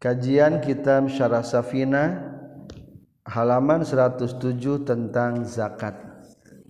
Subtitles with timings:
[0.00, 2.24] Kajian Kitab Syarah Safina
[3.28, 4.32] halaman 107
[4.88, 5.92] tentang zakat.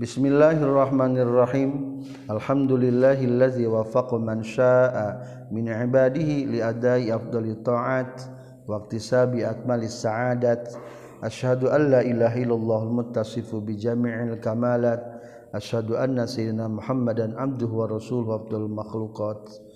[0.02, 2.02] Bismillahirrahmanirrahim.
[2.26, 8.18] Alhamdulillahillazi wafaqa man syaa'a min ibadihi li adai afdali ta'at
[8.66, 10.74] wa iktisabi akmalis sa'adat.
[11.22, 15.06] Asyhadu an la ilaha illallah muttasifu bi jami'il kamalat.
[15.54, 19.69] Asyhadu anna sayyidina Muhammadan abduhu wa rasuluhu abdul makhluqat.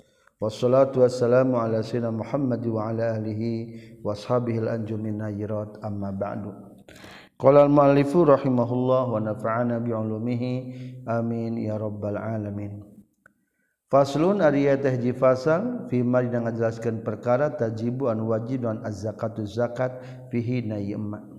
[0.44, 6.52] wassalatu wassalamu ala sayyidina Muhammad wa ala alihi washabihi al-anjumin najirat amma ba'du.
[7.40, 10.52] Qala al-muallifu rahimahullah wa nafa'ana bi ulumihi
[11.08, 12.84] amin ya rabbal alamin.
[13.88, 19.96] Faslun ari teh ji fasal fi ma ngajelaskeun perkara tajibu an wajib dan az-zakatu zakat
[20.28, 21.33] fihi na yema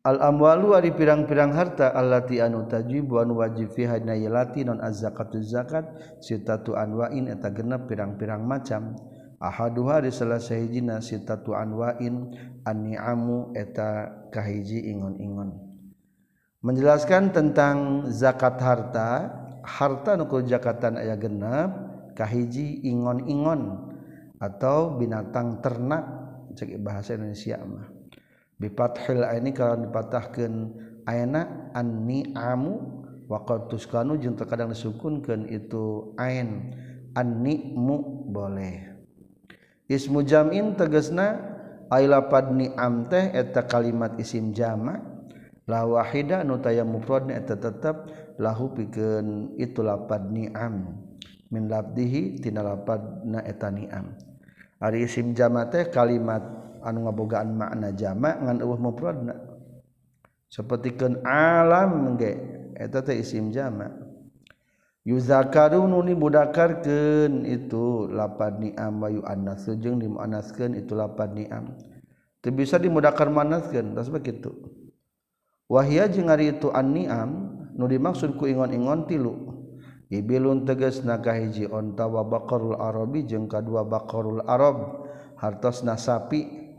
[0.00, 5.84] al-amwalu ari pirang-pirang harta allati anu tajib wa wajib fiha nayilati non az-zakatu zakat
[6.24, 8.96] sitatu anwa'in eta genep pirang-pirang macam.
[9.40, 12.28] Ahaduha di salah sahijina sitatu anwa'in
[12.68, 15.56] an-ni'amu eta kahiji ingon-ingon.
[16.60, 19.32] Menjelaskan tentang zakat harta
[19.64, 21.72] harta nukul zakatan ayah genep
[22.12, 23.88] kahiji ingon-ingon
[24.36, 26.04] atau binatang ternak
[26.52, 27.99] cek bahasa Indonesia mah.
[28.60, 30.52] bifathil aini kalau dipatahkan
[31.08, 36.76] ayana an ni'amu wa qad tuskanu jeung terkadang disukunkeun itu ain
[37.16, 38.92] an ni'mu boleh.
[39.90, 41.40] Ismu jam'in tegasna
[41.90, 45.02] aila lapad ni'am teh eta kalimat isim jamak
[45.66, 48.06] la wahida nu taya mufrad eta tetep
[48.38, 50.94] lahu pikeun itu lapad ni'am.
[51.50, 54.14] Min labdihi tina lapad na eta ni'am.
[54.78, 59.36] Ari isim jama teh kalimat anu ngabogaan makna jamak ngan eueuh mufradna.
[60.50, 62.36] Sapertikeun alam ge
[62.74, 63.94] eta teh isim jamak
[65.06, 71.76] yuzakaru nu dibudakarkeun itu lapad ni'am wa yu'annas jeung dimuannaskeun itu lapad ni'am.
[72.42, 74.50] Teu bisa dimudakar manaskeun tas begitu
[75.70, 77.30] wahia jeung ari itu an ni'am
[77.76, 79.34] nu dimaksud ku ingon-ingon tilu.
[80.10, 85.06] Ibilun teges naga hiji onta wa bakorul Arabi jeung kadua baqarul Arab
[85.38, 86.69] hartos nasapi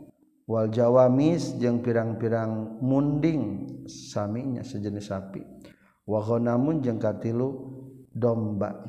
[0.46, 5.42] wal jawamis jeung pirang-pirang munding saminya sejenis sapi.
[6.02, 7.78] Wahonamun jeung katilu
[8.10, 8.82] domba.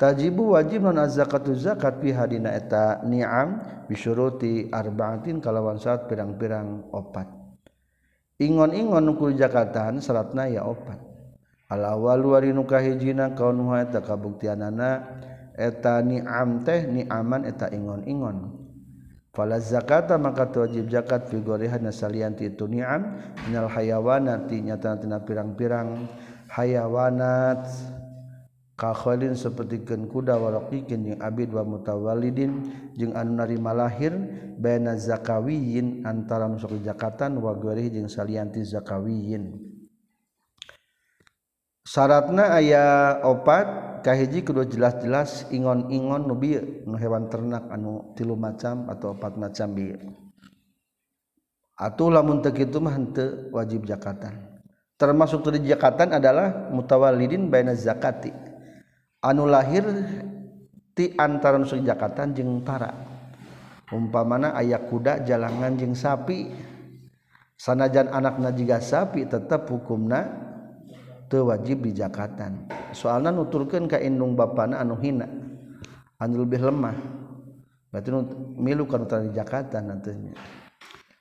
[0.00, 7.30] Tajibu wajib non zakatu zakat fi hadina eta ni'am bisyuruti arba'atin kalawan saat pirang-pirang opat.
[8.42, 10.98] Ingon-ingon nukul zakatan syaratna ya opat.
[11.70, 14.90] Al awal wari nu kahijina kaun eta kabuktianana
[15.54, 18.61] eta ni'am teh ni'aman eta ingon-ingon.
[19.32, 23.16] Fala zakata maka wajib zakat fi gorihana salian ti itu ni'am
[23.48, 26.04] minal hayawanat nyata-nyata pirang-pirang.
[26.52, 27.64] Hayawanat
[28.76, 32.52] kakhalin sapertikeun kuda walaqikin jeung abid wa mutawallidin
[32.92, 34.12] jeung anu narima lahir
[34.60, 39.71] baina zakawiyin antara masuk zakatan wa gorih jeung salian ti zakawiyin.
[41.82, 49.14] syaratna aya opat kahiji kudu jelas-jelas ingon-ingon nubi nu hewan ternak anu tilu macam atau
[49.14, 49.94] opat macam bi
[51.82, 54.38] atuh lamun teu kitu mah henteu wajib zakatan.
[54.94, 58.30] Termasuk tadi zakatan adalah mutawalidin baina zakati.
[59.18, 59.82] Anu lahir
[60.94, 62.94] ti antara nusuk zakatan jeung para
[63.90, 66.54] umpamana aya kuda jalangan jeung sapi.
[67.58, 70.51] Sanajan anakna jiga sapi tetap hukumna
[71.40, 75.24] wajib bijakatan soalnya nuturkan kainung Bana anu hina
[76.20, 77.22] anu lebih lemah.
[77.92, 78.24] Milu
[78.56, 80.32] milukan zakatan nantinya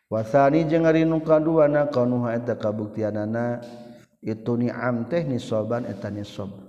[0.08, 3.60] wasani je eta kabuktianana
[4.24, 6.64] itu niam tehnis soban etan sob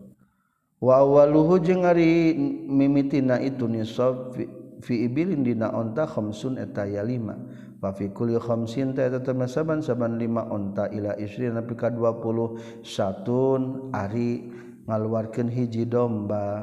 [0.82, 2.34] wawaluhu jeung ari
[2.66, 4.34] mimitina itu nisob
[4.82, 7.38] fi ibilin dina onta khamsun eta ya lima
[7.82, 14.46] Fafikul khamsin teh eta saban saban lima onta ila isri nepi ka 20 satun ari
[14.86, 16.62] ngaluarkeun hiji domba.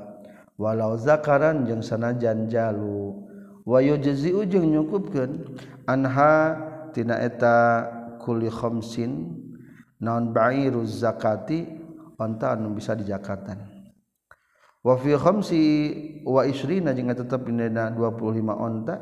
[0.56, 3.20] Walau zakaran jeung sanajan jalu.
[3.68, 5.60] Wa yujzi'u ujung nyukupkeun
[5.92, 6.56] anha
[6.96, 7.84] tina eta
[8.24, 9.36] kulli khamsin
[10.00, 11.68] naon ba'iruz zakati
[12.16, 13.69] onta anu bisa dijakatan.
[14.90, 15.62] wafi khamsi
[16.26, 18.96] wa isrina jeung tetep dina 25 onta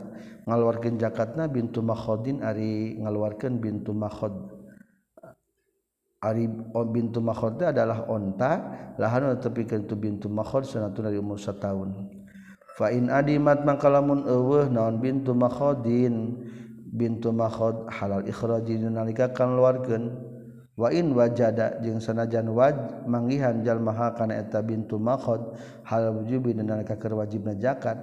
[0.44, 4.36] ngaluarkeun zakatna bintu makhodin ari ngaluarkeun bintu makhod.
[6.20, 6.50] Ari
[6.92, 8.52] bintu makhod adalah onta
[9.00, 11.96] lahan tepi kentu bintu makhod sanatun dari umur setahun.
[12.76, 16.36] Fa in adimat mangkalamun eueuh naon bintu makhodin?
[16.88, 20.27] Bintu makhod halal ikhraji nalika kan luarkeun
[20.78, 22.78] wain wajada jeung sanajan waj
[23.10, 27.98] manggihan jalma kana eta bintu makhod hal wujubi dan kakeur wajibna zakat.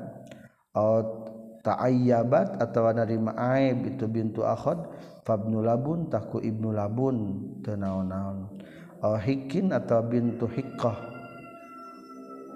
[1.64, 4.84] Ta'ayyabat atawa narima aib itu bintu akhad
[5.24, 8.60] fabnu labun taku ibnu labun teu naon-naon.
[9.00, 11.14] Aw hikin atawa bintu hiqqah.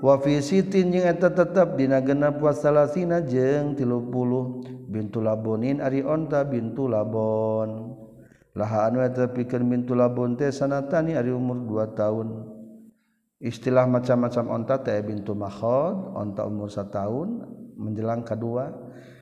[0.05, 6.45] Wa fi sitin jeung eta tetep dina genep wasalasina jeung 30 bintu labunin ari onta
[6.45, 7.97] bintu labon.
[8.59, 12.29] Laha anu eta pikeun labon teh sanatani ari umur 2 tahun.
[13.39, 17.29] Istilah macam-macam onta teh bintu makhod onta umur 1 tahun
[17.79, 18.75] menjelang kedua.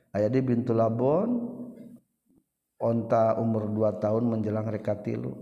[0.09, 1.53] Aya di bintu labon
[2.81, 5.37] onta umur 2 tahun menjelang rekatilu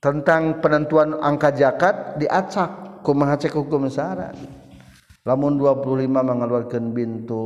[0.00, 3.04] tentang penentuan angka zakat diacak.
[3.06, 4.34] Kumaha cek hukum syarat
[5.22, 7.42] lamun 25 mengeluarkan bintu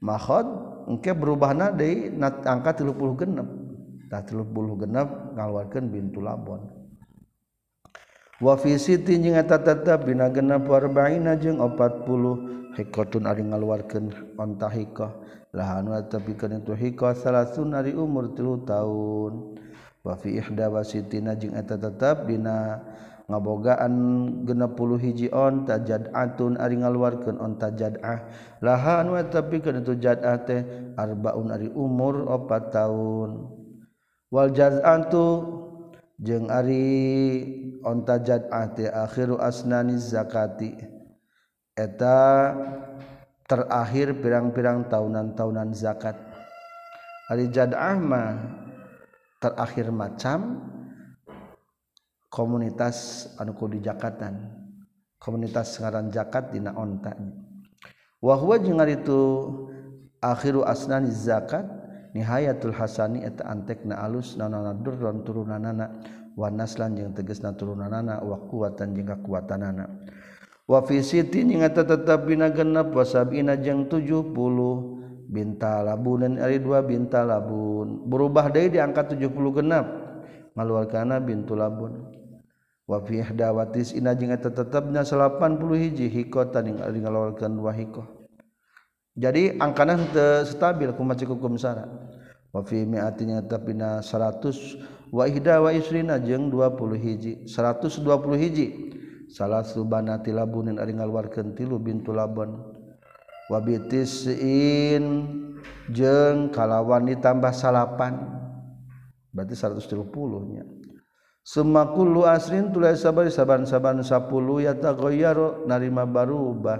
[0.00, 0.46] mahod
[0.88, 2.16] engke berubahna deui
[2.48, 6.64] angka 36 tah 36 ngaluarkeun bintu labon.
[8.38, 14.70] Wa fi siti jeung eta tetep dina genep 40 jeung 40 hikatun ari ngaluarkeun onta
[14.70, 15.10] hikah
[15.50, 19.58] lahan wa tapikeun itu hikah salasun ari umur 3 taun
[20.06, 22.78] wa fi ihda wasitina jeung eta tetep dina
[23.28, 23.92] ngabogaan
[24.48, 28.24] genepuluh hiji on tajad atun ari ngaluarkeun on tajadah.
[28.64, 30.64] Laha anu tapi kana tu jadah teh
[30.96, 33.52] arbaun ari umur opat tahun
[34.32, 35.44] wal jaz'atu
[36.18, 36.88] jeung ari
[37.84, 40.72] on tajadah teh akhiru asnani zakati.
[41.78, 42.52] Eta
[43.46, 46.16] terakhir pirang-pirang tahunan-tahunan zakat.
[47.28, 48.34] Ari jadah mah
[49.38, 50.67] terakhir macam
[52.28, 54.68] komunitas anuku di Jakatan
[55.18, 57.12] komunitas ngaran jakat dina onta.
[58.22, 59.20] Wahwa jeung itu
[60.22, 61.66] akhiru asnani zakat
[62.14, 65.98] nihayatul hasani eta antekna alus nanana durron turunanana.
[66.38, 69.90] Wa naslan jeung tegasna turunanana wa quwatan jeung kakuatanana.
[70.70, 74.32] Wa fi siti jeung eta tetep dina genep wa sabina jeung 70
[75.28, 79.86] bintalabunan ari dua bintalabun berubah deui diangkat 70 genep
[80.56, 82.17] ngaluarkana bintulabun
[82.88, 88.08] wafih dawatis ina jeung eta tetepna 80 hiji hikotan ing ari ngalawalkeun dua hikoh.
[89.12, 91.84] Jadi angkana teu stabil kumaha cukup kumsara
[92.48, 98.08] wa fi mi'atin tapi na 100 wa ihda wa isrina jeung 20 hiji 120
[98.40, 98.66] hiji.
[99.28, 102.56] Salah subanati labunin ari ngaluarkeun tilu bintu laban
[103.52, 105.04] wa bitisin
[105.92, 108.16] jeung kalawan ditambah salapan.
[109.28, 110.77] Berarti 130 nya.
[111.48, 114.04] Semakulu asrin tulai sabar saban-saban 10
[114.60, 116.76] ya yataghayyaru narima barubah.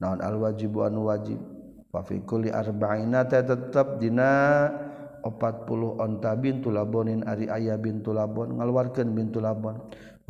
[0.00, 1.36] Naon al wajibu anu wajib.
[1.92, 4.72] Fa fi kulli arba'ina tetap dina
[5.20, 9.76] 40 onta bintu labonin ari ayah bintu labon ngaluarkeun bintu labon.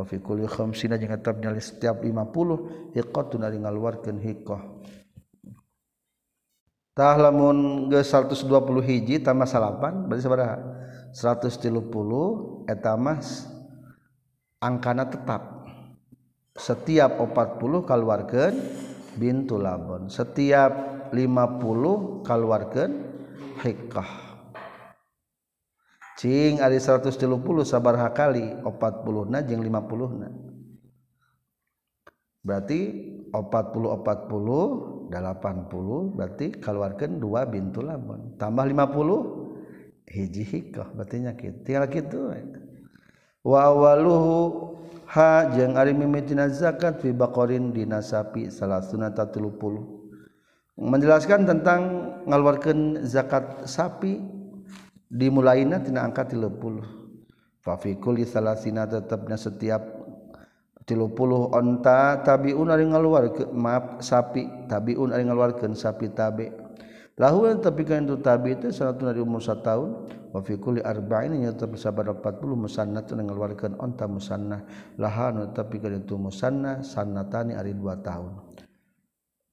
[0.02, 4.62] Fi kulli khamsina jeung tetap nyali setiap 50 hiqatun ari ngaluarkeun hiqah.
[6.90, 8.50] Tah lamun ge 120
[8.82, 10.58] hiji tambah 8 berarti sabaraha?
[11.14, 13.46] 130 etamas
[14.58, 15.62] angkana tetap.
[16.54, 18.52] Setiap 40 keluarkan
[19.14, 20.10] bintu labon.
[20.10, 20.70] Setiap
[21.14, 22.90] 50 keluarkan
[23.62, 24.10] hikah.
[26.18, 27.10] Cing ada 130
[27.66, 30.30] sabarha kali 40 na jeung 50 na
[32.44, 32.80] berarti
[33.32, 38.36] 40 40 80 berarti keluarkan dua bintu labon.
[38.38, 39.43] Tambah 50
[40.14, 42.46] hiji hikoh batinya gitu tinggal gitu eh.
[43.42, 44.78] wa awaluhu
[45.10, 49.58] ha jeung ari mimitina zakat fi baqarin dina sapi salasuna ta 30
[50.78, 51.80] menjelaskan tentang
[52.30, 54.22] ngaluarkeun zakat sapi
[55.10, 56.46] dimulaina tina angka 30
[57.58, 60.04] fa fi kulli salasina tetepna setiap
[60.84, 64.68] tilu puluh onta tabiun ari ngaluarkeun maaf sapi.
[64.68, 66.52] Tabiun ari ngaluarkeun sapi tabi.
[67.14, 69.90] lahul tapi kan itu tabi itu salatun dari umur tahun.
[70.34, 74.66] Wa fi kulli arba'in nyata sabar 40 musannah tun ngeluarkeun onta musannah.
[74.98, 78.32] Lahan tapi kan itu musanna sannatani ari 2 tahun.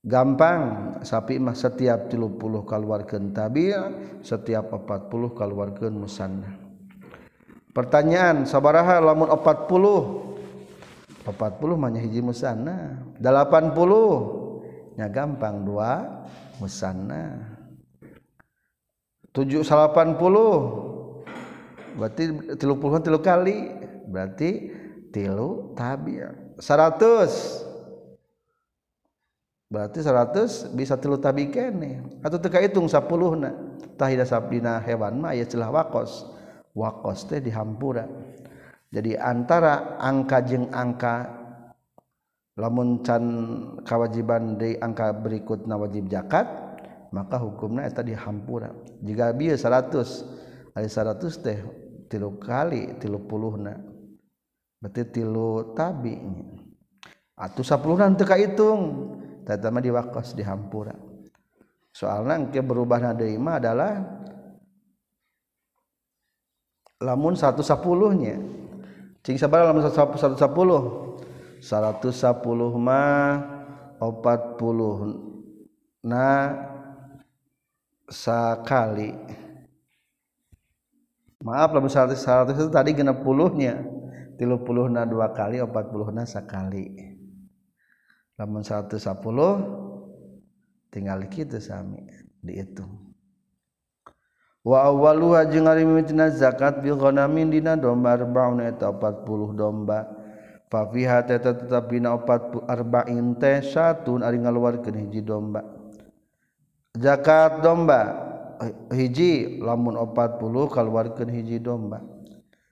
[0.01, 0.61] Gampang
[1.05, 3.69] sapi mah setiap 30 kaluarkeun tabi
[4.25, 6.57] setiap 40 kaluarkeun musannah.
[7.69, 9.69] Pertanyaan sabaraha lamun 40
[11.21, 14.40] 40 mah hiji musanna 80
[15.01, 15.65] nya gampang.
[15.65, 16.05] Dua
[16.61, 17.57] musanna.
[19.33, 23.73] 7 80 berarti 30 tilu kali.
[24.05, 24.69] Berarti
[25.09, 26.21] tilu tabi
[26.61, 27.73] 100
[29.71, 32.21] berarti 100 bisa tilu tabi kene.
[32.21, 33.01] Atau teka hitung 10
[33.41, 33.57] na.
[33.97, 36.29] Tahida sabdina hewan mah ya celah wakos.
[36.77, 38.05] Wakos teh dihampura.
[38.91, 41.40] Jadi antara angka jeng angka
[42.59, 43.23] lamun can
[43.87, 46.47] kawajiban dari angka berikut na wajib zakat
[47.11, 48.71] maka hukumnya eta dihampura.
[49.03, 51.59] Jika bieu 100 ari 100 teh
[52.07, 53.75] tilu kali tilu puluhna.
[54.81, 56.17] Berarti tilu tabi
[57.37, 58.81] atuh sapuluhna teu kahitung
[59.43, 60.95] tetama diwakos dihampura.
[61.91, 63.99] Soalnya engke berubahna deui mah adalah
[67.03, 67.59] lamun 110
[68.15, 68.39] nya
[69.25, 70.39] cing sabar lamun 110
[71.61, 72.09] 110
[72.81, 73.37] mah
[74.01, 76.57] 40 na
[78.09, 79.13] sakali
[81.45, 82.17] maaf lamun 100
[82.53, 83.77] itu tadi genep puluhnya.
[84.41, 87.13] 30 na dua kali 40 na sakali
[88.41, 88.97] lamun 110
[90.89, 92.09] tinggal kita sami
[92.41, 93.13] dihitung.
[94.65, 95.85] Wa awwaluha jeung ari
[96.33, 100.20] zakat bil ghanamin dina domba arbaun eta 40 domba
[100.71, 105.67] Fafiha teta tetap bina opat arba'in teh satun ari ngaluarkeun hiji domba.
[106.95, 108.15] Zakat domba
[108.87, 111.99] hiji lamun opat puluh kaluarkeun hiji domba.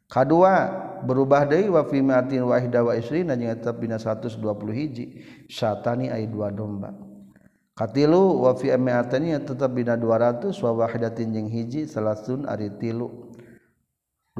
[0.08, 0.72] Kadua
[1.04, 4.32] berubah deui wa fi mi'atin wa ihda wa isrina jeung tetap bina 120
[4.72, 5.06] hiji
[5.52, 6.96] satani ai dua domba.
[7.76, 13.28] Katilu wa fi mi'atani tetap bina 200 wa wahidatin jeung hiji salasun ari tilu.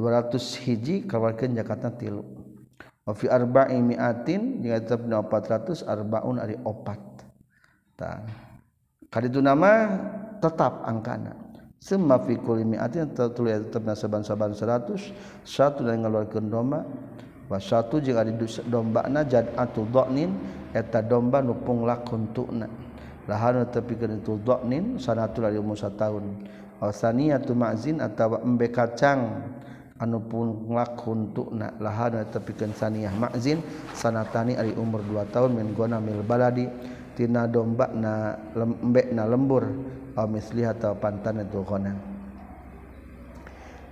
[0.00, 2.39] 200 hiji kaluarkeun zakatna tilu.
[3.10, 7.02] wa fi arba'i mi'atin jeung tetep 400 arbaun ari opat.
[7.98, 8.22] Tah
[9.10, 9.98] kaditu nama
[10.38, 11.34] tetap angkana.
[11.82, 16.86] Semua fi kulli mi'atin tatulis tetepna saban-saban 100 satu dan ngaluarkeun domba
[17.50, 18.30] wa satu jeung ari
[18.70, 20.30] dombana jad'atu dha'nin
[20.70, 22.70] eta domba nu punglakun tuna.
[23.26, 26.24] Lahana tepikeun itu dha'nin sanatul ari umur 1 tahun.
[26.78, 29.50] Wasaniatu ma'zin atawa embe kacang.
[30.00, 33.60] anupun nglakuntuk na lahana tepikan saniyah makzin
[33.92, 36.64] sanatani ari umur 2 tahun min gona mil baladi
[37.12, 39.68] tina domba na lembek na lembur
[40.16, 41.92] au misli atau pantan itu gona.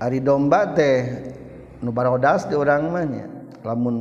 [0.01, 0.97] Ari domba teh
[1.85, 3.27] nu barodas di urang mah nya
[3.63, 3.97] lamun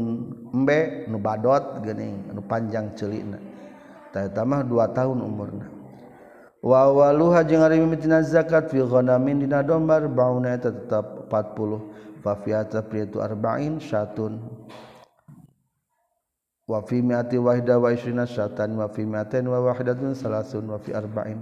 [0.56, 3.38] embe nu badot geuning nu panjang ceulina
[4.16, 5.77] tah eta mah 2 tahun umurna.
[6.68, 12.52] wawaluha jeung ari mimitina zakat fi ghanamin dina dombar bauna eta tetap 40 fa fi
[13.00, 14.44] itu arba'in syatun.
[16.68, 20.92] Wa fi mi'ati wahida wa isrina syatan wa fi mi'atain wa wahidatun salasun wa fi
[20.92, 21.40] arba'in.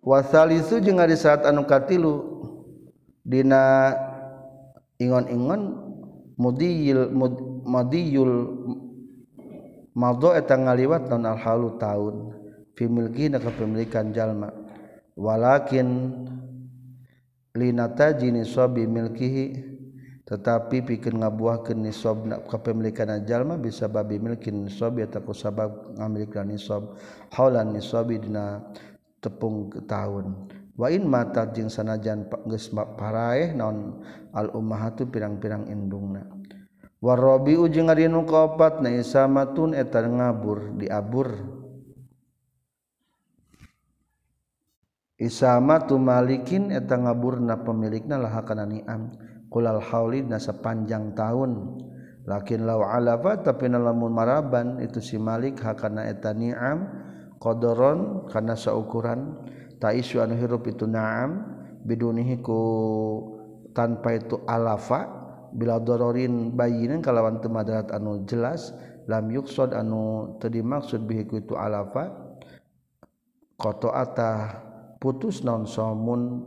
[0.00, 2.40] Wasalisu jeung ari saat anu katilu
[3.20, 3.92] dina
[4.96, 5.76] ingon-ingon
[6.40, 7.12] mudiyil
[7.68, 8.32] mudiyul
[9.92, 12.39] madho eta ngaliwat non al halu taun.
[12.80, 14.48] pimilgina kepemilikan jalma.
[15.20, 16.16] Walakin
[17.52, 19.68] linata jinisobi milkihi
[20.24, 26.96] tetapi pikir ngabuahkan nisob kepemilikan jalma bisa babi milkin nisob atau sabab ngamilikan nisob.
[27.36, 28.64] Haulan nisobi dina
[29.20, 30.48] tepung tahun.
[30.80, 34.00] Wa in mata jing sanajan geus paraeh naon
[34.32, 36.24] al ummahatu pirang-pirang indungna.
[37.04, 41.59] Warabiu jeung ari nu kaopat na isamatun eta ngabur diabur.
[45.20, 49.12] Isama tu malikin eta ngaburna pemilikna lah kana ni'am.
[49.52, 51.76] Kulal haulid na sepanjang tahun.
[52.24, 56.88] Lakin law alafa tapi lamun maraban itu si malik hakana eta ni'am
[57.36, 59.44] qadaron kana saukuran.
[59.76, 61.44] Taisu anu hirup itu na'am
[61.84, 62.60] bidunihi ku
[63.76, 65.04] tanpa itu alafa
[65.52, 68.72] bila dororin bayinan kalawan temadarat anu jelas
[69.04, 72.08] lam yuksod anu tadi maksud bihiku itu alafa.
[73.60, 74.69] Koto'atah
[75.00, 76.44] putus non somun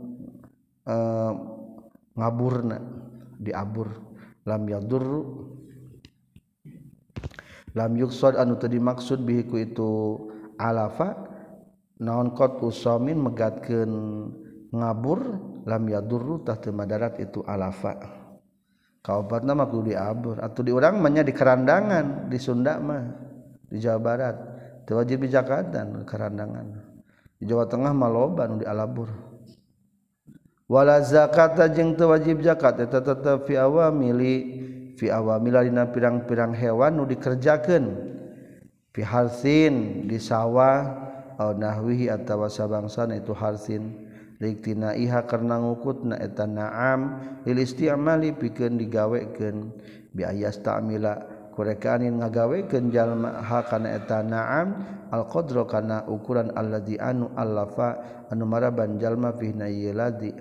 [0.86, 0.96] e,
[2.14, 2.78] ngaburna
[3.42, 3.90] diabur.
[4.44, 5.04] Lam yadur
[7.74, 9.90] lam yuksod anu tadi maksud bihiku itu
[10.60, 11.16] alafa
[11.98, 13.90] naon kot usomin megatkan
[14.70, 15.20] ngabur
[15.66, 18.22] lam yadurru tah madarat itu alafa.
[19.04, 20.40] Kaobatna mah kudu diabur.
[20.40, 23.04] Atau di urang mah di kerandangan di Sunda mah
[23.68, 24.36] di Jawa Barat.
[24.88, 26.93] Teu wajib di Jakarta kerandangan
[27.44, 29.12] di Jawa Tengah maloba nu di alabur.
[30.64, 34.34] Wala zakat jeung teu wajib zakat eta tetep fi awamili
[34.96, 37.84] fi awamila dina pirang-pirang hewan nu dikerjakeun.
[38.96, 41.04] Fi harsin di sawah
[41.36, 44.08] au nahwihi atawa sabangsana itu harsin.
[44.40, 49.56] Riktina iha karena ngukutna eta na'am lil isti'mali pikeun digawekeun.
[50.16, 51.33] Bi ayas ta'mila.
[51.54, 54.82] kurekanin ngagawekeun jalma ha hakana eta naam
[55.14, 57.94] alqdro kana ukuran alladi anu allafa
[58.28, 60.34] anu maraban jalma fi yeladi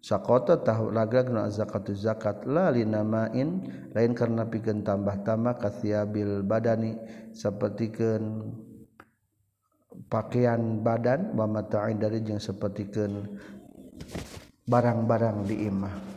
[0.00, 6.96] sakota tahu ragag zakatu zakat la linamain lain karena pikeun tambah-tambah kathiabil badani
[7.36, 8.54] sapertikeun
[10.08, 13.36] pakaian badan wa mata'in dari jeung sapertikeun
[14.66, 16.15] barang-barang di imah.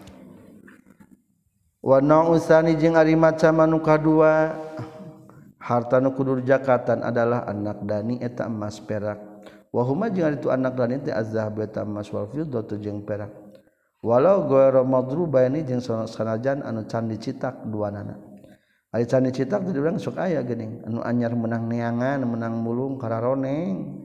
[1.80, 4.52] Wana usani jeung ari maca anu kadua
[5.64, 9.16] harta nu kudur zakatan adalah anak dani eta emas perak.
[9.72, 13.32] Wa huma jeung itu anak dani teh azhab eta emas wal fiddatu jeung perak.
[14.04, 18.20] Walau ghairu madrubaini jeung sanajan anu can dicitak duanana.
[18.92, 24.04] Ari can dicitak teh urang sok aya geuning anu anyar menang neangan menang mulung kararoneng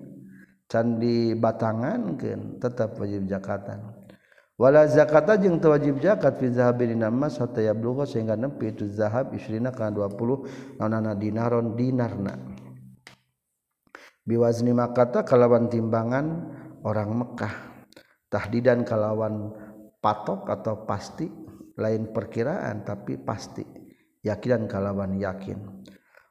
[0.70, 4.03] can dibatangankeun tetap wajib zakatan.
[4.54, 9.34] Wala zakata jeung teu wajib zakat fi zahabin emas hatta yablugha sehingga nepi itu zahab
[9.34, 12.38] isrina kana 20 naonana dinaron dinarna.
[14.24, 16.26] Biwazni makata kalawan timbangan
[16.80, 17.54] orang Mekah.
[18.32, 19.52] Tahdidan kalawan
[20.00, 21.28] patok atau pasti
[21.76, 23.62] lain perkiraan tapi pasti.
[24.24, 25.60] Yakinan kalawan yakin.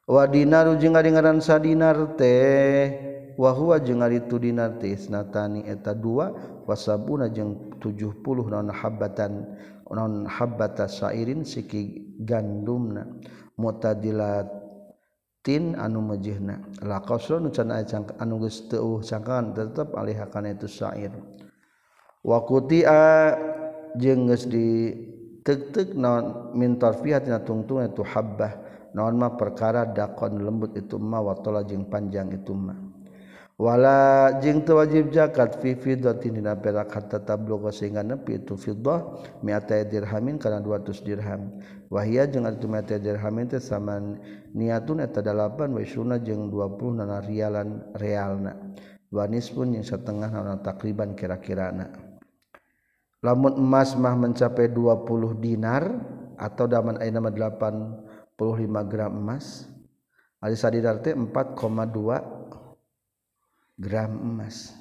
[0.10, 5.94] Wa dinaru jeung ngaran sadinar teh wa huwa jeung ari tu dinar teh isnatani eta
[5.94, 6.34] dua
[6.66, 9.44] wasabuna jeung 70 naon habatan
[9.94, 13.06] non habata sairin siki gandumna
[13.60, 17.70] mutadilatin anu mejihna la qasrun can
[18.18, 21.12] anu geus teu cangkangan tetep alih itu sair.
[22.24, 23.36] Wa qutia
[24.00, 24.96] jeung geus di
[25.44, 28.74] tek-tek non min tarfiha tina tungtung itu habbah.
[28.94, 32.78] Naon mah perkara dakon lembut itu ma wa tola jeung panjang itu mah.
[33.58, 39.86] wala jing tewajib zakat fi fiddatin dina perak hatta tablugha sehingga nepi itu fiddah mi'ata
[39.86, 41.62] dirhamin kana 200 dirham.
[41.94, 44.02] Wahia jeung atuh mi'ata dirhamin teh sama
[44.58, 48.58] niatun eta 8 wa isruna jeung 20 nana rialan realna.
[49.14, 51.94] Wa nisfun jeung satengah nana takriban kira-kirana.
[53.24, 55.88] Lamun emas mah mencapai 20 dinar
[56.36, 59.70] atau daman aya nama 85 gram emas
[60.44, 62.43] ari sadinar teh 4,2
[63.78, 64.74] gram emas.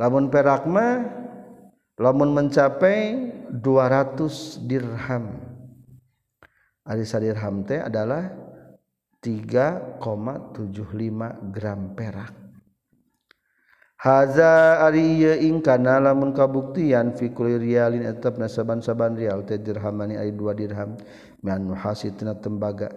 [0.00, 1.04] Lamun perakma
[2.00, 5.24] lamun mencapai 200 dirham.
[6.88, 8.32] Alisa dirham teh adalah
[9.20, 10.00] 3,75
[11.52, 12.32] gram perak.
[14.00, 20.16] Haza ari ieu ingkana lamun kabuktian fi kulli rialin etap nasaban saban rial teh dirhamani
[20.16, 20.96] ari 2 dirham.
[21.44, 22.88] Min hasitna tembaga.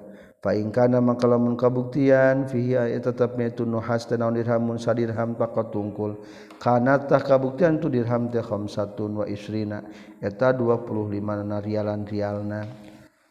[0.44, 6.20] faingkana maka lamun kabuktian fihi tetapnya itu nuhas teh naon dirhamun sadirham pakat tungkul.
[6.60, 9.88] Kana tah kabuktian tu dirham teh khamsatun wa isrina
[10.20, 12.68] eta 25 na rialan rialna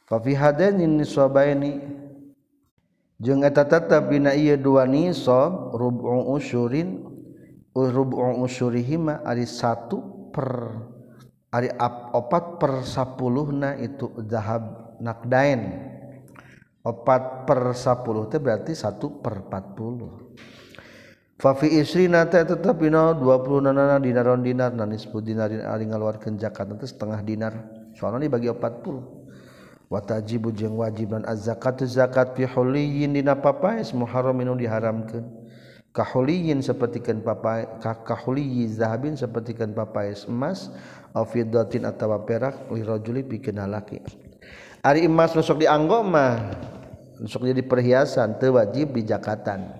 [0.09, 1.85] fa fi hadaini nisabaini
[3.21, 7.05] jeung eta tetep dina ieu dua nisab rub'u usyurin
[7.77, 10.49] rub'u usyurihima ari 1 per
[11.53, 11.69] ari
[12.17, 13.21] opat per 10
[13.53, 15.92] na itu zahab nakdain.
[16.83, 20.43] opat per 10 teh berarti 1 per 40
[21.43, 26.39] Fafi isrina teh tetap ino 20 nanana dinar on dinar nanis pun dinar ari ngaluarkeun
[26.39, 27.67] zakat teh setengah dinar.
[27.99, 34.39] Soalnya dibagi 40 wa tajibu jeung wajib dan az-zakatu zakat fi huliyin dina papaes muharram
[34.39, 35.27] inu diharamkeun.
[35.91, 40.71] Ka huliyin sapertikeun papaes ka kahuliyi zahabin sapertikeun papaes emas
[41.11, 43.99] au fiddatin atawa perak li rajuli pikeun lalaki
[44.83, 46.59] Ari emas nusok dianggo mah
[47.23, 49.71] nusok jadi perhiasan teu wajib di jakatan.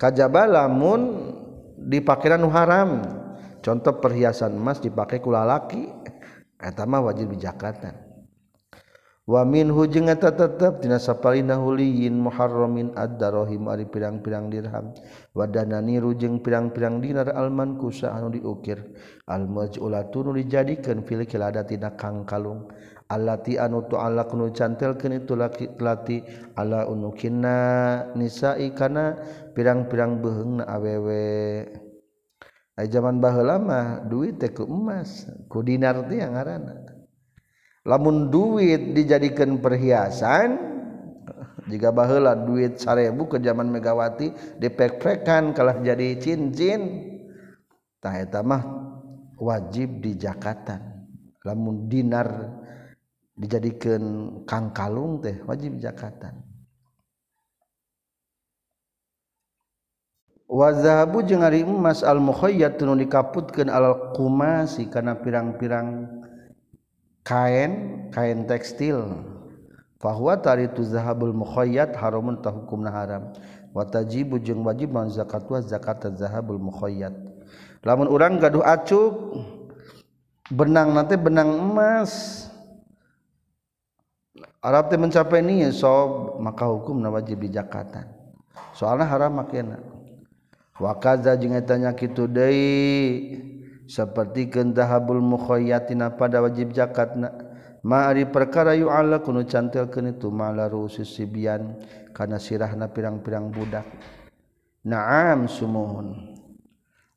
[0.00, 1.28] Kajaba lamun
[1.76, 3.04] dipakeran nu haram.
[3.60, 5.84] Contoh perhiasan emas dipakai ku lalaki
[6.56, 7.92] eta mah wajib bijakatan.
[9.28, 14.90] Wa minhu jeung eta tetep dina sapalina huliyin muharramin ad-darahim ari pirang-pirang dirham
[15.36, 18.80] wa dananiru jeung pirang-pirang dinar alman kusa anu diukir
[19.30, 22.66] al maj'ulatu nu dijadikeun fil kilada na kang kalung
[23.10, 26.22] allati anu tu'alaq nu cantelkeun itu laki lati
[26.54, 27.58] ala unukinna
[28.14, 29.18] nisa'i kana
[29.52, 31.66] pirang-pirang beheungna awewe
[32.80, 36.80] Ay zaman baheula mah duit teh ku emas, ku dinar teh ngaranna.
[37.84, 40.56] Lamun duit dijadikan perhiasan
[41.68, 47.04] jika baheula duit 1000 ke zaman Megawati dipek-pekan kalah jadi cincin.
[48.00, 48.64] Tah eta mah
[49.36, 50.80] wajib di Jakarta.
[51.44, 52.28] Lamun dinar
[53.40, 54.02] dijadikan
[54.44, 56.44] Kang Kalung teh wajib zakatan.
[60.50, 66.10] Wazahabu jeung ari emas al mukhayyat nu dikaputkeun al kumasi kana pirang-pirang
[67.22, 69.24] kain kain tekstil.
[70.02, 73.30] Fahuwa taritu zahabul mukhayyat haramun ta hukumna haram.
[73.70, 77.14] Wa tajibu jeung wajib man zakat wa zakat zahabul mukhayyat.
[77.86, 79.38] Lamun urang gaduh acuk
[80.50, 82.49] benang nanti benang emas.
[84.60, 88.04] Arab teh mencapai ini sob maka hukum wajib dijakatan.
[88.76, 89.80] Soalnya haram makena.
[90.76, 93.40] Wakaza jeung eta nya kitu deui
[93.88, 97.32] seperti kendahabul mukhayatina pada wajib zakatna
[97.84, 101.80] ma ari perkara yu'ala kunu cantelkeun itu mala rusus sibian
[102.12, 103.84] kana sirahna pirang-pirang budak.
[104.84, 106.39] Na'am sumuhun.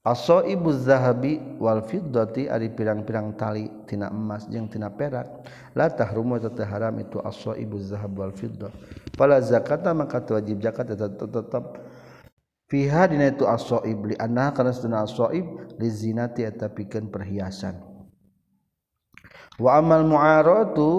[0.03, 5.47] Aso ibu zahabi wal fiddati ari pirang-pirang tali tina emas jeung tina perak.
[5.73, 8.69] La tahrumu teteh haram itu aso ibu zahab wal fiddah.
[9.15, 11.63] Fala zakata maka wajib zakat tetap, tetap
[12.67, 15.47] fiha dina itu aso ibli anna kana sunna aso ib
[15.79, 17.79] li zinati eta pikeun perhiasan.
[19.55, 20.89] Wa amal mu'aratu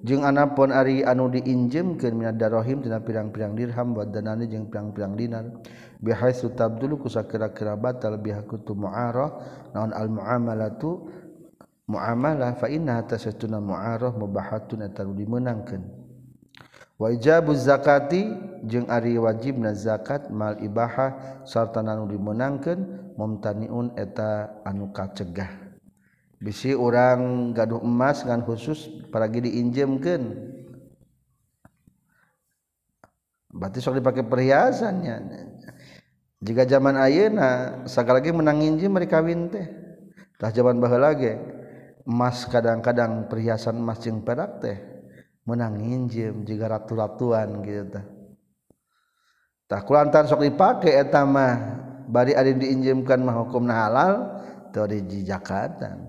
[0.00, 5.44] jeung anapun ari anu diinjemkeun minad darahim tina pirang-pirang dirham wa danani jeung pirang-pirang dinar
[6.00, 9.30] bihai sutab dulu kusa kira-kira batal bihakutu mu'arah
[9.76, 11.06] naon al muamalatu
[11.86, 15.84] muamalah fa inna tasatuna mu'arah mubahatun eta dimenangkeun
[16.96, 18.32] wa ijabu zakati
[18.64, 25.68] jeung ari wajibna zakat mal ibahah sarta nanu dimenangkeun mumtaniun eta anu kacegah.
[26.40, 30.24] Bisi orang gaduh emas ngan khusus paragi diinjemkeun.
[33.52, 35.16] Berarti sok dipakai perhiasannya.
[36.40, 39.66] jika zaman ayeuna segala lagi menanginji mereka kawin teh.
[40.40, 41.36] Tah zaman baheula lagi
[42.08, 44.78] emas kadang-kadang perhiasan emas jeung perak teh
[45.44, 48.06] menang nginjem jika ratu-ratuan gitu tah
[49.68, 51.54] tah kulantan sok dipake eta mah
[52.08, 54.14] bari ari diinjemkan mah hukumna halal
[54.72, 56.08] teu dijakatan.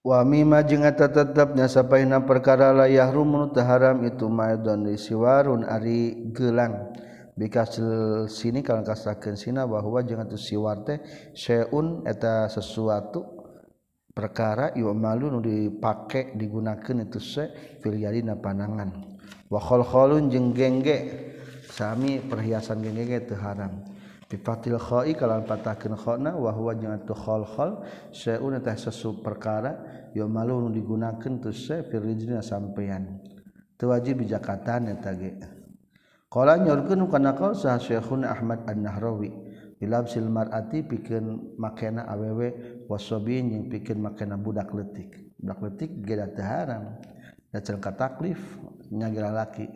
[0.00, 6.92] wamima jeung eta tetepnya sapaina perkara layah rumun taharam itu maidon siwarun ari gelang
[7.36, 11.00] bikasil sini kalau kasakeun sina bahwa jeung atuh siwar teh
[11.32, 13.40] syai'un eta sesuatu
[14.10, 17.44] perkara yu'malu nu dipake digunakeun itu se
[17.80, 18.92] fil yadina panangan.
[19.48, 21.30] Wa khalkhalun jeung gengge
[21.70, 23.89] sami perhiasan gengge teh haram.
[24.30, 27.82] bifatil khoi kalau patahkan khona wahwa jangan tu khol khol.
[28.14, 33.18] Seuna teh sesu perkara yo malu nu digunakan tu se firrijna sampean
[33.74, 35.40] tu wajib bijakatan ya tage
[36.30, 39.32] qala nyorkeun kana qaul sah syekhun ahmad an-nahrawi
[39.80, 46.44] bilabsil mar'ati pikeun makena awewe wasobin yang pikeun makena budak letik budak letik geda teh
[46.44, 47.00] haram.
[47.50, 48.38] Da ka taklif
[48.94, 49.66] nya laki.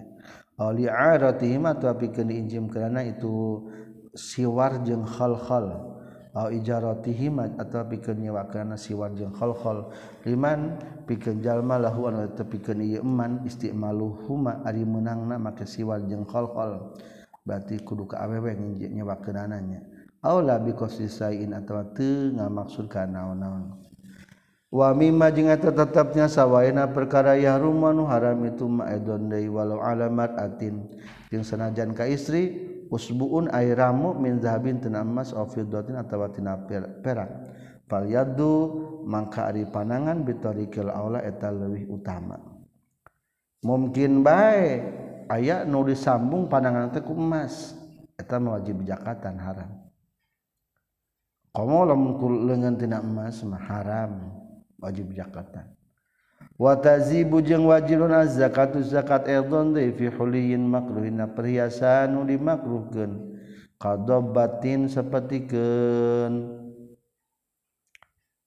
[0.54, 3.66] Awli aratihima tu pikeun diinjim karena itu
[4.14, 5.94] siwar jeung kholkhol
[6.34, 9.90] au ijaratihiman atau pikeun nyewakeunna siwar jeung kholkhol
[10.26, 16.96] liman pikeun jalma lahu anu tepikeun ieu eman istimaluhuma ari meunangna make siwar jeung kholkhol
[17.46, 18.56] berarti kudu ka awewe
[18.90, 19.80] nyewakeunana nya
[20.24, 23.83] aula biqasdi sayin atawa teu ngamaksud ka naon-naon.
[24.74, 30.34] Wa mimma jeung eta tetapnya sawaina perkara ya rumanu haram itu ma'edon deui walau alamat
[30.34, 30.90] atin.
[31.30, 32.58] Jeung sanajan ka istri
[32.90, 37.30] usbuun airamu min zahabin tina emas aw fiddatin atawa tina perak
[37.86, 38.50] fal yaddu
[39.06, 42.42] mangka ari panangan bitorikil aula eta leuwih utama.
[43.62, 44.82] Mungkin bae
[45.30, 47.78] aya nu disambung panangan teh ku emas
[48.18, 49.70] eta wajib jakatan haram.
[51.54, 52.18] Komo lamun
[52.50, 54.42] leungeun tina emas mah haram
[54.84, 55.72] wajib zakatan
[56.60, 63.34] watazibu jeung wajibun zakatu zakat erdon deui fi huliyin makruhina perhiasan nu dimakruhkeun.
[63.74, 66.62] Kadobatin sapertikeun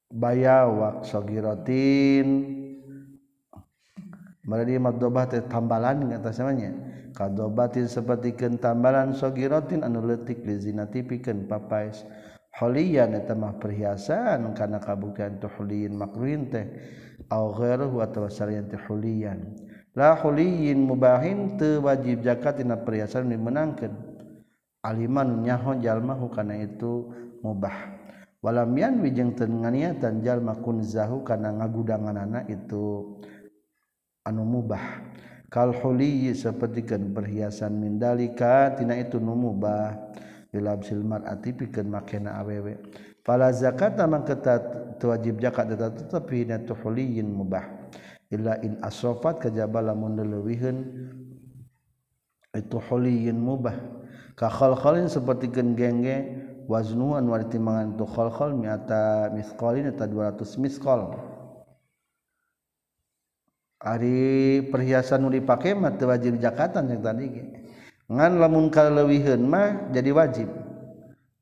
[0.09, 2.57] bayawak sogiratin
[4.47, 6.71] Mereka madobah teh tambalan nggak atas namanya.
[7.11, 12.07] Kadobatin seperti tambalan sogiratin anu letik di zina tipikan papais.
[12.57, 16.65] holiyan eta mah perhiasan kana kabuktian tu huliyin makruhin teh.
[17.27, 18.29] Au ghairu atawa
[18.87, 19.39] huliyan
[19.97, 23.93] la huliyin mubahin teu wajib zakat dina perhiasan dimenangkeun.
[24.85, 27.09] Aliman nyaho jalma hukana itu
[27.41, 27.97] mubah.
[28.39, 33.17] Walam yanwi jeung teu nganiatan jalma kunzahu kana ngagudanganna itu
[34.23, 35.03] anu mubah.
[35.49, 40.13] Kal huliyi sapertikeun perhiasan mindalika tina itu nu mubah.
[40.57, 42.81] Numubah bilabsilmar atipikan makna awewe.
[43.21, 47.63] Pala zakat mang ketat wajib zakat tetapi natuhuliyin mubah.
[48.33, 50.77] Illa in asrafat kajaba lamun leuwihun
[52.57, 53.77] itu huliyin mubah.
[54.35, 56.17] Ka khalkhalin seperti gengge
[56.67, 61.15] waznuan wa timangan tu khalkhal miata misqalin eta 200 misqal
[63.81, 67.25] ari perhiasan nu dipake mah teu wajib zakatan yang tadi
[68.07, 70.49] ngan lamun kalewihun mah jadi wajib.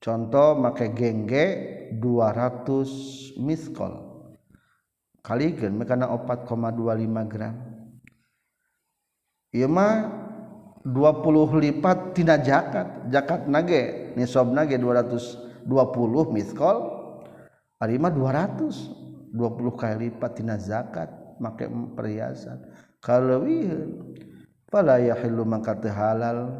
[0.01, 1.45] Contoh make gengge
[1.97, 3.93] 200 miskol.
[5.25, 7.55] Kaligen mekana 4,25 gram.
[9.49, 10.13] Ieu mah
[10.85, 15.65] 20 lipat tina jakat jakat nage nisab nage 220
[16.29, 16.77] miskol.
[17.81, 21.09] Ari mah 200 20 kali lipat tina zakat
[21.41, 21.65] make
[21.97, 22.61] perhiasan.
[23.01, 24.13] Kalewihun
[24.71, 26.51] fala yahillu mangka teu halal.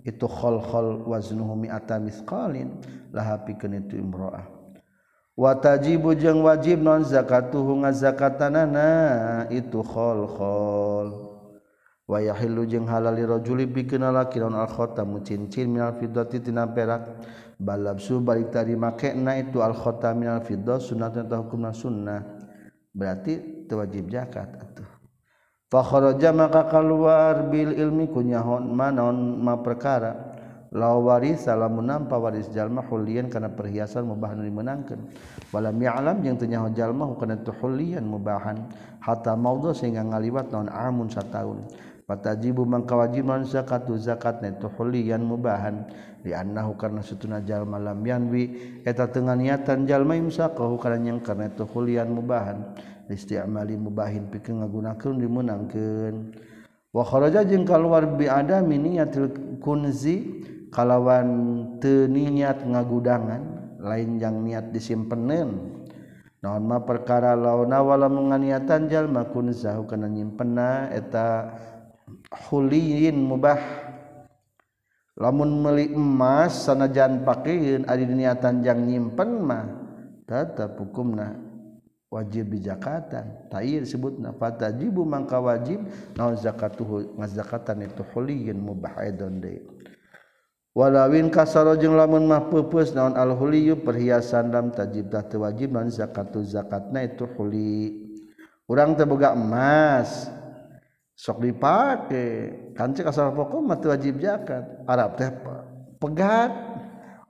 [0.00, 2.80] Itu khol-khol waznuhu mi'ata misqalin.
[3.12, 4.48] Laha pikeun itu imro'ah.
[5.36, 8.88] Wa tajibu jeung wajib non zakatuhu ngazakatanana.
[9.52, 11.28] Itu khol-khol.
[12.08, 16.64] Wa yahillu jeung halal li rajuli pikeun lalaki naon al khatamu cincin minal fiddati tina
[16.64, 17.20] perak.
[17.60, 20.80] Balabsu balik tadi makena itu al khatam minal fiddah.
[20.80, 22.24] Sunnatun ta hukumna sunnah.
[22.88, 24.69] Berarti tewajib zakat.
[25.70, 30.34] Fakharaja maka keluar bil ilmi kunyahon manon ma perkara.
[30.74, 34.98] La waris salamun nampa waris jalma hulian kana perhiasan mubah nu dimenangkeun.
[35.54, 38.66] Walam ya'lam jeung teu nyaho jalma kana tu hulian mubahan
[38.98, 41.62] hatta maudha sehingga ngaliwat naon amun sataun.
[42.02, 45.86] Fatajibu mangkawajiban zakatu zakat na tu hulian mubahan
[46.26, 51.46] li annahu karna satuna jalma lam yanwi eta teu niatan jalma imsakahu kana nyengker na
[51.54, 52.74] tu hulian mubahan.
[53.10, 56.14] istiamali mubahin pikir ngagunakeun dimenangkeun
[56.94, 61.28] wa kharaja jeung kaluar bi adami niyatil kunzi kalawan
[61.82, 63.42] teu niat ngagudangan
[63.82, 65.78] lain yang niat disimpenen
[66.40, 71.52] naon mah perkara launa wala menganiatan jalma kunzahu kana nyimpena eta
[72.30, 73.60] huliyin mubah.
[75.20, 79.68] Lamun meuli emas sanajan pakeun ari niatan jang nyimpen mah
[80.24, 81.49] tetep hukumna.
[82.10, 83.48] Wajib bijakatan.
[83.48, 85.86] Ta'ir disebutna fatajibu mangka wajib
[86.18, 89.62] naon zakatuhu ngazakatan itu huliin mubah aidon deui
[90.74, 95.90] walawin kasaro jeung lamun mah peupeus naon al huliyu perhiasan lam tajib tah wajib naon
[95.90, 98.06] zakatu zakatna itu huli.
[98.70, 100.30] Urang teu boga emas.
[101.18, 102.54] Sok dipake.
[102.78, 105.30] Kan cek asal pokok mati wajib zakat Arab teh
[105.98, 106.54] pegat.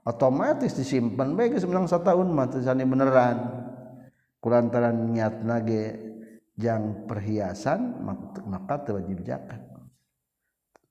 [0.01, 3.60] Otomatis disimpan baik sebenarnya satu tahun mati sani beneran
[4.41, 5.83] kulantaran niat nage
[6.57, 8.01] yang perhiasan
[8.49, 9.61] maka wajib zakat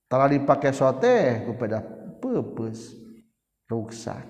[0.08, 1.82] telah dipakai sote kepada
[2.18, 2.96] pepes
[3.68, 4.24] rusak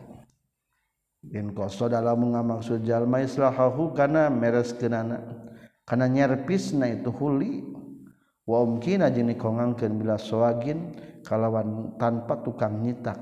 [1.21, 5.21] dan koso dalam mengamaksud jalma islahahu karena meres kenana
[5.91, 7.67] karena nyerpisna itu huli.
[8.47, 10.95] Wa umkina jeni kongangkeun bila soagin
[11.27, 13.19] kalawan tanpa tukang nyitak.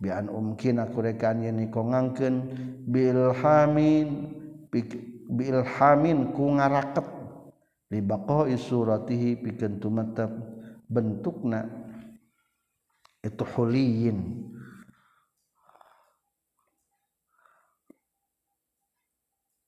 [0.00, 2.48] Bian umkina kurekan jeni kongangkeun
[2.88, 4.08] bilhamin
[4.72, 7.06] pik bilhamin ku ngaraket.
[7.88, 10.28] Li baqa'i suratihi pikeun tumetep
[10.88, 11.64] bentukna
[13.24, 14.44] itu huliyin.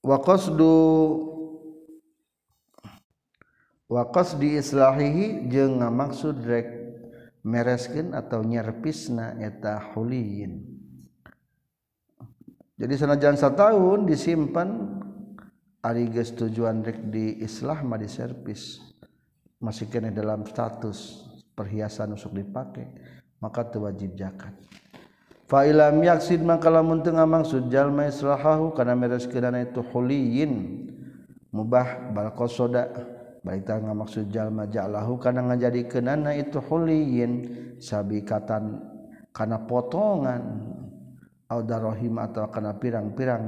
[0.05, 0.73] Wa qasdu
[3.89, 6.69] wa qasdi islahihi jeung ngamaksud rek
[7.41, 10.61] mereskin atau nyerpisna eta huliyin.
[12.81, 14.69] Jadi sanajan satahun disimpan
[15.85, 18.81] ariges tujuanrek di Islam di servis.
[19.61, 22.89] Masih kene dalam status perhiasan usuk dipakai
[23.45, 24.57] maka wajib zakat.
[25.45, 30.53] Fa'ilam yaksid maka lamun teu ngamaksud jalma islahahu kana mereskeun itu Hollyin
[31.51, 32.87] mubah bal qasoda
[33.43, 37.33] baita ngamaksud jalma ja'lahu kana ngajadikeunana itu huliyin
[37.81, 38.79] sabikatan
[39.33, 40.43] kana potongan
[41.51, 43.45] au darahim atau kana pirang-pirang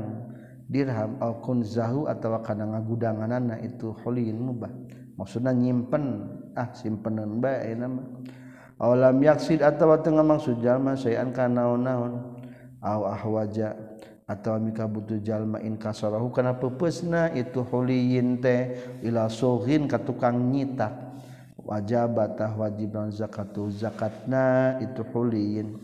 [0.73, 4.73] dirham alkunzahu atau karena ngagudanganana itu holin mubah.
[5.21, 6.25] Maksudnya nyimpen
[6.57, 8.01] ah simpenan bae nama
[8.83, 12.19] Aulam yaksid atau tengah maksud jalma sayan kanaon-naon
[12.83, 13.79] aw ahwaja
[14.27, 16.35] atau mika butuh jalma in kasarahu.
[16.35, 18.75] Kana pepesna itu huliyin teh
[19.07, 20.91] ila sohin ka tukang nyitak.
[21.63, 25.79] Wajabatah wajib zakatu zakatna itu huliyin.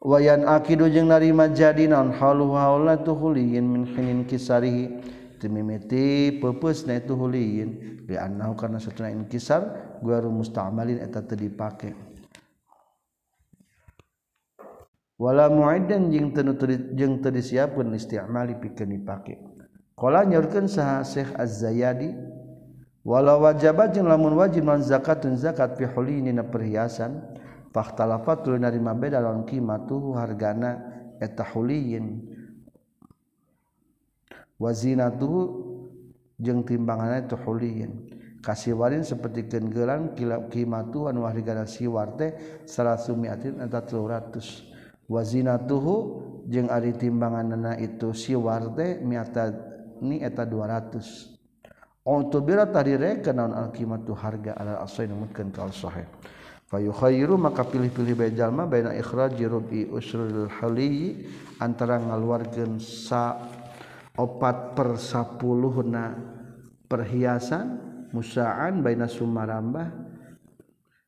[0.00, 5.14] wayan akidu jeung narima jadi naon halu haula tuhuliyin min hinin kisarihi.
[5.36, 8.00] Timimiti pepeusna itu huliyin.
[8.08, 9.68] Bi annahu kana satuna inkisar
[10.00, 11.92] guaru musta'malin eta teu dipake.
[15.20, 16.56] Wala mu'iddan jeung teu
[16.96, 19.36] jeung teu disiapkeun isti'mali pikeun dipake.
[19.92, 22.16] Qala nyaurkeun saha Syekh Az-Zayadi
[23.04, 27.35] wala wajabat jeung lamun wajib man zakatun zakat fi hulini na perhiasan
[27.76, 30.80] fakhtalafat lu narima beda lawan qimatuhu hargana
[31.20, 32.24] eta huliyin
[34.56, 35.40] wa zinatuhu
[36.40, 40.16] jeung timbanganna eta huliyin kasiwarin seperti genggelan
[40.48, 45.94] qimatuhu anu hargana siwar teh 300 eta 300 wa zinatuhu
[46.48, 49.52] jeung ari timbanganna itu siwar teh miata
[50.00, 51.36] ni eta 200
[52.06, 56.06] Untuk bila tadi rekan naon al-qimatu harga ala asoy namutkan kal sahih.
[56.76, 61.24] Fayukhairu maka pilih-pilih bae jalma baina ikhraji rubi usrul hali
[61.56, 63.48] antara ngaluarkeun sa
[64.12, 66.20] opat per sapuluhna
[66.84, 67.80] perhiasan
[68.12, 70.04] musaan baina sumarambah.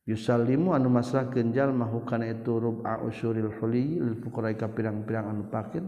[0.09, 5.85] Yusallimu anu masrahkeun jalma hukana itu rub'a usuril huli lil fuqara ka pirang-pirang anu pakir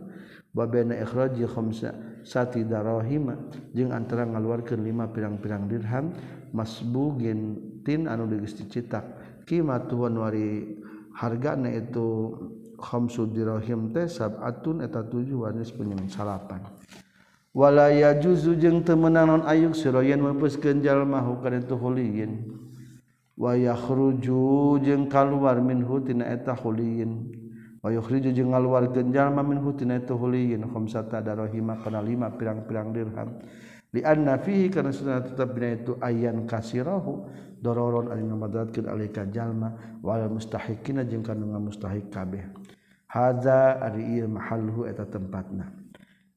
[0.54, 3.34] wa baina ikhraji khamsa sati darahima
[3.74, 6.14] jeung antara ngaluarkeun lima pirang-pirang dirham
[6.54, 10.78] masbugin tin anu geus dicetak kimatuhun wari
[11.16, 12.34] hargana itu
[12.82, 16.66] khamsu dirahim teh sab'atun eta tujuh wanis penyemen salapan.
[17.52, 22.48] Walaya juzu jeung teu meunang naon ayuk siroyan yen meupuskeun jalma hukana itu huliyin
[23.36, 27.28] wa yakhruju jeung kaluar minhu tina eta huliyin
[27.84, 33.44] wa yakhruju jeung ngaluarkeun jalma minhu tina eta huliyin khamsata darahima kana lima pirang-pirang dirham.
[33.92, 37.28] lianna fihi karena sunnah tetap bina itu ayan kasirahu.
[37.62, 42.42] Dororon ari ngamadatkeun alika jalma wal mustahiqina jeung kana mustahiq kabeh.
[43.06, 45.70] Hadza ari ieu mahalluhu eta tempatna.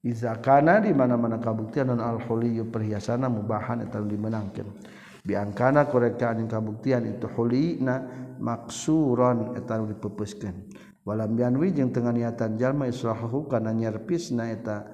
[0.05, 4.69] Iza kana di mana-mana kabuktian dan al huliyu perhiasana mubahan eta dimenangkeun
[5.25, 8.05] biangkana koreka anjeun kabuktian itu hulina
[8.37, 10.69] maksuron eta dipepeuskeun
[11.09, 14.93] walam yanwi jeung tengah niatan jalma israhu kana nyerpisna eta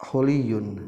[0.00, 0.80] Huliyun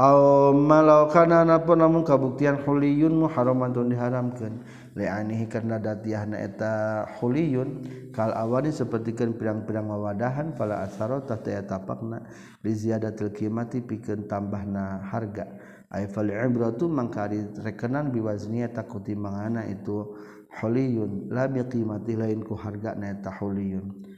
[0.00, 4.64] malaukanapun kabuktian Huliyun muharramadun diharamkan
[4.96, 12.24] leanihi karena datiahna eta Huliyun kal awani sapertikeun pirang-pirang wawadahan fala asarotah teh eta pakna
[12.64, 15.46] li ziyadatil qimati pikeun tambahna harga.
[15.90, 17.30] Ay fal ibratu mangka
[17.62, 20.16] rekenan biwazniya takuti mangana itu
[20.50, 24.09] Huliyun la biqimati lain ku harga na eta Huliyun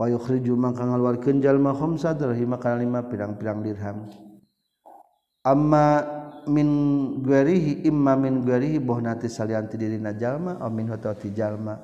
[0.00, 4.08] payukhriju mangka ngaluarkeun jalma khamsa dirhim kana lima pirang-pirang dirham.
[5.44, 6.00] Amma
[6.48, 6.68] min
[7.20, 9.28] guerihi imma min guerihi boh nati
[9.76, 11.76] dirina jalma aw min hotel ti jalma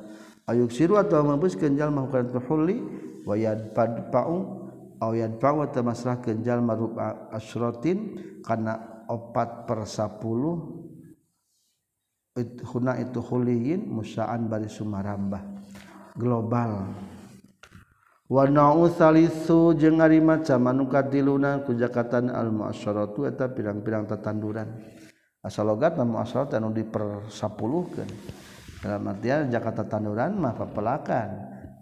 [0.48, 2.81] ayuk siru atau mampuskeun jalma hukuran tuhuli
[3.29, 4.37] wa yadpad pa'u
[4.96, 10.87] aw yadpa'u wa tamasrahkeun jalma ruba asratin kana opat per 10
[12.68, 15.40] huna itu khuliyin musaan bari sumarambah.
[16.16, 16.85] Global.
[18.26, 24.68] warna salisu jeung ari macam manuka tiluna ku jakatan al muasyaratu eta pirang-pirang tetanduran.
[25.46, 28.10] Asalogat nama asal anu dipersapuluhkeun.
[28.82, 31.28] Dalam artian jakata tanduran mah papelakan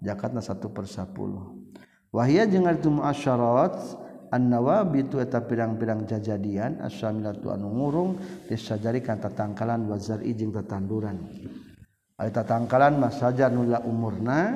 [0.05, 2.13] jakatna 1 per 10.
[2.13, 8.11] Wahia jeung ari muasyarat an-nawabitu eta pirang-pirang jajadian asyamilatu anu ngurung
[8.45, 11.19] disajari kan tatangkalan wazari jeung tatanduran
[12.15, 14.55] Ari tatangkalan mah saja nula umurna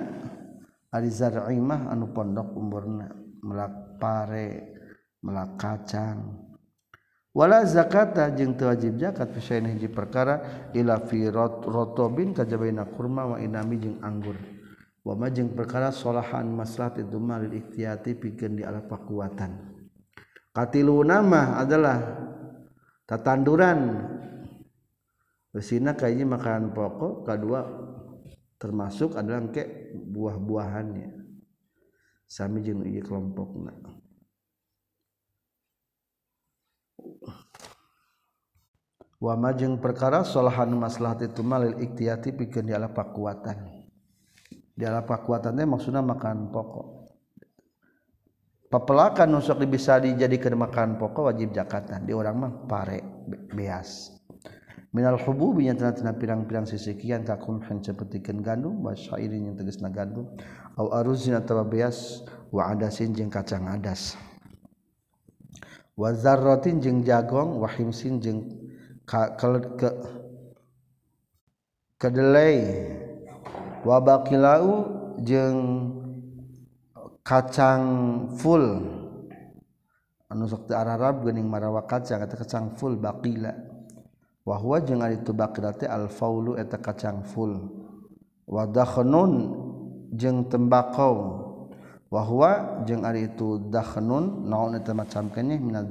[0.89, 3.13] Arizarmah anu pondok umurna
[3.45, 4.49] melak pare
[5.21, 6.49] melak kacang.
[7.29, 13.37] Wala zakata jeung teu wajib zakat fi hiji perkara ila fi rotobin kajabaina kurma wa
[13.37, 14.35] inami jeung anggur.
[15.05, 19.69] Wa ma jeung perkara solahan maslahat itu mal ikhtiyati pikeun di alat kekuatan
[20.59, 21.97] katilu nama adalah
[23.07, 23.79] tatanduran.
[25.49, 27.61] Resina kayaknya makanan pokok kedua
[28.59, 31.15] termasuk adalah ke buah-buahannya.
[32.29, 33.73] Sami jeung ieu kelompokna.
[39.19, 43.81] Wa majeng perkara solahan maslahat itu malil iktiati pikeun diala pakuatan.
[44.77, 46.87] Diala pakuatannya maksudnya makan pokok.
[48.69, 52.05] Papelakan nusuk bisa dijadikan makan pokok wajib zakatan.
[52.05, 53.01] Di orang mah pare
[53.49, 54.18] beas
[54.89, 60.25] minal hububi yang tena pirang-pirang sisikian kakum han sapertikeun gandum wa syairin yang tegasna gandum.
[60.77, 64.17] Au aruzin atawa beas wa adasin jeung kacang adas.
[65.93, 68.49] Wa zarratin jeung jagong wa himsin jeung
[69.05, 69.37] ke,
[69.77, 69.89] ke
[72.01, 72.89] kedelai.
[73.85, 74.01] Wa
[75.21, 75.59] jeung
[77.21, 77.83] kacang
[78.39, 78.97] full.
[80.29, 82.97] Anukti Arab gening marawa kacang kata kacang full
[84.49, 87.69] wahwa jeung ari itu bakira al faulu eta kacang full.
[88.49, 89.53] Wa dakhnun
[90.17, 91.45] jeung tembakau
[92.09, 95.85] wahwa jeung ari itu dakhnun naon eta macam keneh minad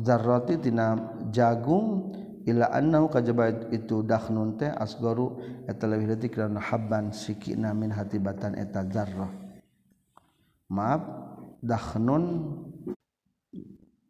[0.00, 0.96] zarrati dina
[1.28, 2.16] jagung
[2.48, 5.36] ila annahu kajaba itu dakhnun teh asgaru
[5.68, 9.28] eta leuwih leutik kana habban sikina min hatibatan eta zarrah.
[10.72, 11.04] Maaf
[11.60, 12.24] dakhnun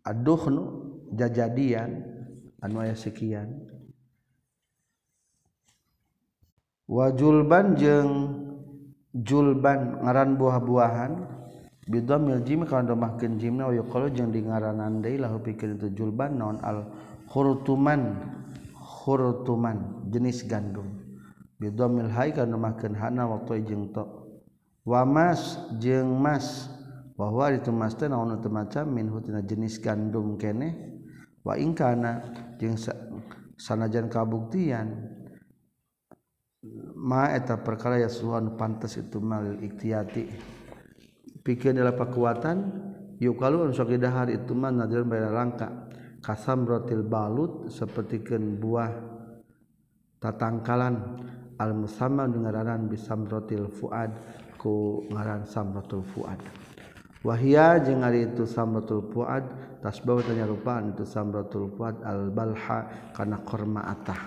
[0.06, 0.62] aduhnu
[1.18, 2.09] jajadian.
[2.60, 3.48] anu aya sekian.
[6.90, 8.10] Wajulban jeung
[9.14, 11.12] julban ngaran buah-buahan
[11.86, 16.34] bidhamil jim kana domahkeun jimna wa yuqalu jeung di ngaranan deui lahu pikeun itu julban
[16.34, 16.90] naon al
[17.30, 18.18] khurtuman
[18.74, 20.98] khurtuman jenis gandum.
[21.62, 24.02] Bidhamil hai kana domahkeun hana wa toy jeung to.
[24.82, 26.66] Wamas jeung mas
[27.14, 30.74] bahwa itu mas teh naon teu macam min hutina jenis gandum keneh
[31.46, 32.49] wa ingkana.
[32.60, 32.76] jeung
[33.56, 35.16] sanajan kabuktian
[36.92, 40.28] ma eta perkara ya suan pantas itu mal ikhtiyati
[41.40, 42.56] pikir adalah kekuatan
[43.16, 45.88] yukalun sok dahar itu mah nadir bayar langka
[46.20, 48.20] kasam rotil balut seperti
[48.60, 48.92] buah
[50.20, 50.94] tatangkalan.
[51.60, 54.08] Al musamma ngaranan bisam rotil fuad
[54.56, 56.40] ku ngaran samrotul fuad.
[57.20, 59.44] wahia jeung ari itu samratul fuad
[59.84, 64.20] tasbah tanya rupaan itu samratul fuad al balha kana korma atah.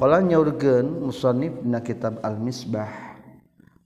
[0.00, 3.16] Qala nyaurgeun musannif dina kitab al misbah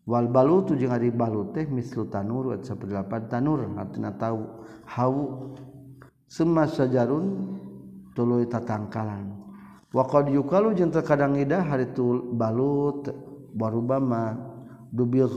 [0.09, 4.47] wal balutu jeung ari balut teh mislu tanur wa sapalapan tanur artina tahu
[4.89, 5.55] hawu
[6.31, 7.59] semua sajarun
[8.15, 9.35] tuluy tatangkalan.
[9.89, 13.09] Wa qad yukalu jeung terkadang idah hari itu balut
[13.57, 14.37] barubama
[14.93, 15.29] dubil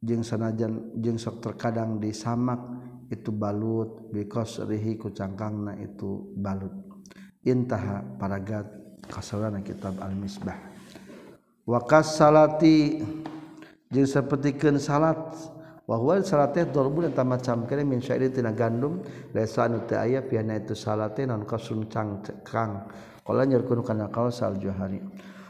[0.00, 2.58] jeung sanajan jeung sok terkadang disamak
[3.12, 6.72] itu balut because rihi kucangkangna itu balut.
[7.44, 8.68] Intaha paragat
[9.08, 10.56] kasaurana kitab al-misbah.
[11.64, 13.00] Wakas salati
[13.92, 15.20] jeung sapertikeun salat.
[15.90, 19.02] Wa huwa salat teh darbun eta macam kene min syairi tina gandum
[19.34, 22.86] desa anu teu aya piana itu salat teh non kasun cangkang
[23.26, 25.02] qala nyurkeun kana kaul sal juhari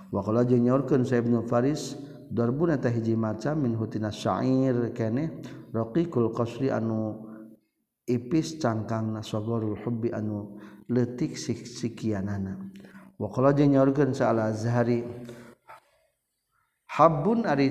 [0.09, 1.92] wa qala jeung nyaurkeun sa ibnu faris
[2.31, 5.43] Darbun eta hiji macam min hutina syair kene
[5.74, 7.26] raqiqul qasri anu
[8.07, 10.55] ipis cangkang nasogorul hubbi anu
[10.87, 12.55] letik sikianana.
[13.18, 15.03] Wa qala jeung nyaurkeun sa Al-Azhari
[16.91, 17.70] Habun ari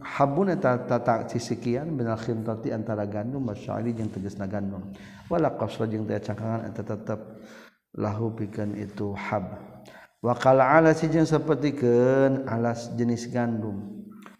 [0.00, 4.88] habbun eta tata sikian binal khintati antara gandum masyari jeung tegasna gandum.
[5.28, 7.20] Wala qasra jeung teh cangkangan eta tetep
[8.00, 9.73] lahu pikeun itu hab.
[10.24, 13.92] wakala alas jeung sapertikeun alas jenis gandum.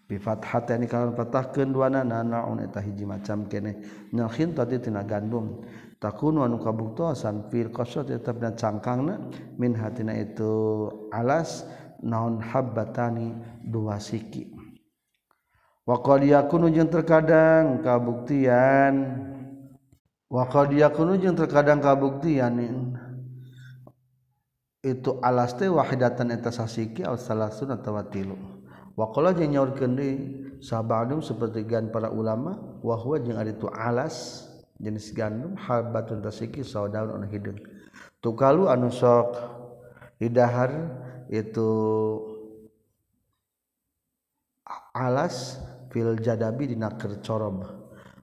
[0.05, 3.81] Bifat hati ini kalian patahkan dua nana naon eta hiji macam kene.
[4.13, 5.65] Nyalhin tadi tina gandum.
[5.97, 9.17] Takun wanu kabuktosan fil kosot tetap dan cangkangna
[9.57, 11.65] min hatina itu alas
[12.05, 13.33] naon habbatani
[13.65, 14.53] dua siki.
[15.89, 19.25] Waqad yakunu jeung terkadang kabuktian.
[20.29, 22.61] Waqad yakunu jeung terkadang kabuktian
[24.85, 28.37] itu alas teh wahidatan eta sasiki al salasun atawa tilu
[28.93, 30.15] waqala jeung nyaurkeun deui
[30.61, 32.55] sahabadum seperti gan para ulama
[32.85, 34.45] wa huwa jeung ari tu alas
[34.77, 37.59] jenis gandum halbatun tasiki saudaun anu hideung
[38.21, 39.35] tukalu anu sok
[40.21, 40.71] didahar
[41.33, 41.69] itu
[44.93, 45.59] alas
[45.91, 47.67] fil jadabi dina kercorob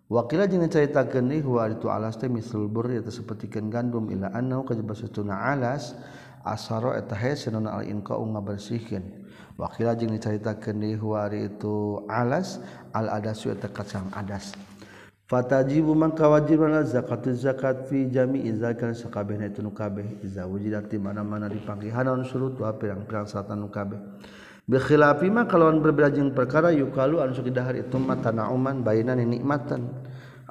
[0.08, 4.64] wakila jeung caritakeun deui huwa itu alas teh mislul burri eta sapertikeun gandum ila annahu
[4.64, 5.96] kajaba satuna alas
[6.44, 9.22] asaro eta senun al inqa unga bersihkeun
[9.58, 12.58] wakila jeung dicaritakeun di huari itu alas
[12.92, 14.52] al adasu eta kacang adas.
[15.30, 20.20] Fatajibu mangka wajib al zakatu zakat fi jami'i zakat sakabehna itu nu kabeh.
[20.20, 23.96] Iza wujidat di mana-mana dipanggihanan surut wa pirang-pirang satan nu kabeh.
[24.68, 29.88] Bikhilafi ma kalawan berbeda jeung perkara yukalu anu sok didahar itu matana uman bainan nikmatan.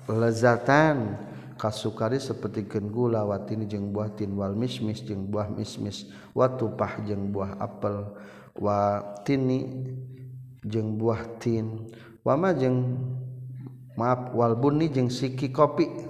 [0.09, 1.29] Lazatan.
[1.61, 7.61] Kasukari seperti gula watini jeung buah tin wal mismis jeung buah mismis watupah jeung buah
[7.61, 8.17] apel
[8.57, 9.85] watini
[10.65, 11.85] jeng buah tin
[12.25, 12.97] wama jeng
[13.93, 16.09] maaf walbunni jeng siki kopi.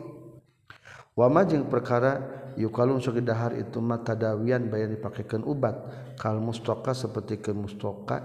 [1.11, 2.23] Wama jeng perkara
[2.55, 5.75] yukalun sugi dahar itu mata dawian bayar dipakaikan ubat.
[6.15, 8.21] Kal mustoka seperti ke mustoka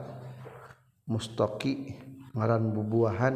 [1.10, 1.98] mustoki
[2.36, 3.34] ngaran bubuahan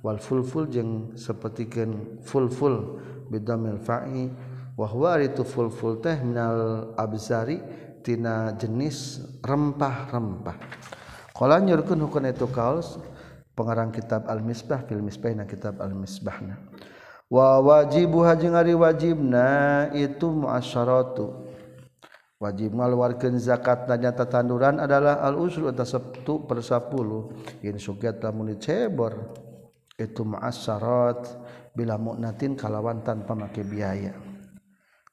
[0.00, 4.32] wal fulful jeng seperti ken fulful bidhamil fa'i
[4.74, 7.60] wa huwa rituful ful teh minal abzari
[8.02, 10.56] tina jenis rempah-rempah.
[11.36, 12.98] Qala nyurkeun hukun itu kaus
[13.54, 16.58] pengarang kitab al-misbah fil misbah na kitab al-misbahna
[17.28, 19.48] wa wajibu haji ngari wajibna
[19.92, 21.44] itu muasyaratu.
[22.38, 29.34] Wajib ngaluarkeun zakat nyata tanduran adalah al-usul utas 1 per 10 in sugiat lamun cebor
[29.98, 31.26] itu muasyarat.
[31.78, 34.10] Bila mu'natin kalawan tanpa make biaya.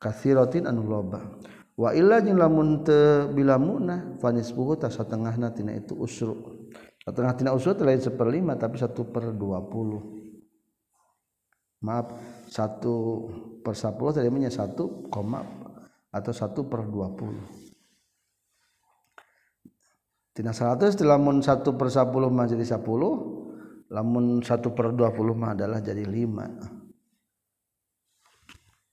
[0.01, 1.22] Kathiratin anu loba.
[1.78, 6.66] Wa illa jeung lamun teu bila munah fanisbuhu ta satengah tina itu usru.
[7.05, 10.01] Satengah tina usru lain seperlima tapi satu per dua puluh.
[11.86, 12.18] Maaf
[12.49, 13.30] satu
[13.61, 15.45] per sepuluh tadi punya satu koma
[16.09, 17.45] atau satu per dua puluh.
[20.36, 22.84] Tina 100 lamun 1 per 10 mah jadi 10
[23.96, 26.86] lamun 1 per 20 mah adalah jadi 5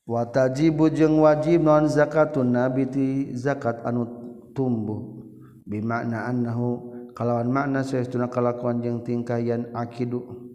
[0.06, 4.06] watajibu jeung wajib non zakatun nabi ti zakat anu
[4.52, 5.22] tumbuh.
[5.62, 10.52] Bimakna annahu kalawan makna saestuna kalakuan jeung tingkah yan akidu.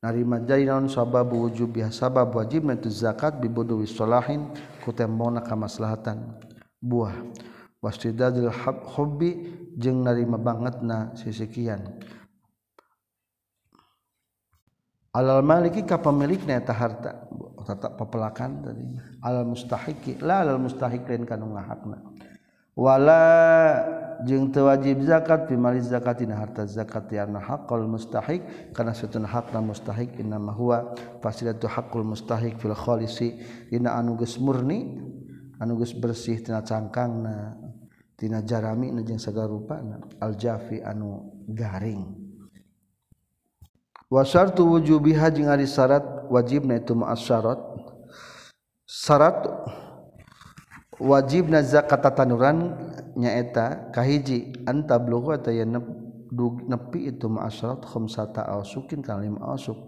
[0.00, 4.48] Narima jadi naon sababu wujub ya sabab wajib itu zakat bibudu wisolahin
[4.80, 6.40] kutembona kamaslahatan.
[6.80, 7.12] Buah.
[7.80, 8.52] Wastidadil
[8.96, 11.80] hubbi jeung narima bangetna sisikian
[15.10, 17.26] alal maliki ka pemilik eta harta.
[17.30, 18.84] Oh, Tetap pepelakan tadi.
[19.20, 22.00] Alal mustahiki la alal mustahik lain kanu ngahakna.
[22.72, 23.22] Wala
[24.24, 28.72] jeung teu wajib zakat fi mali zakatina harta zakat yana haqqul mustahik.
[28.72, 33.36] Kana satuna hakna mustahik inna ma huwa fasilatu haqqul mustahik fil khalisi.
[33.68, 34.96] Dina anu geus murni
[35.60, 37.60] anu geus bersih tina cangkangna
[38.16, 42.29] tina jarami jeung sagala rupana al jafi anu garing.
[44.10, 47.62] wasartu wujubiha jeung ari syarat wajibna itu ma'asyarat
[48.84, 49.38] syarat.
[51.00, 52.76] Wajibna zakat tanuran
[53.16, 55.80] nyaeta kahiji anta blughu atayan
[56.68, 59.80] nepi itu ma'asyarat khamsata ausukin kalim ausuk.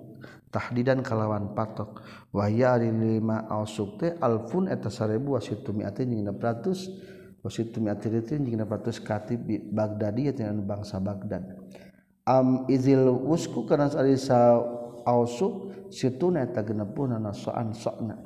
[0.49, 2.01] Tahdidan kalawan patok.
[2.33, 8.64] Wahya ari lima ausuk teh alfun eta 1000 wasitu mi'atin jeung 600 wasitu mi'atin jeung
[8.64, 11.45] 600 katib bagdadi eta bangsa Baghdad.
[12.27, 14.62] am izil wusku kana arisa
[15.07, 18.18] ausuk situna ta genepuna nasaan sokna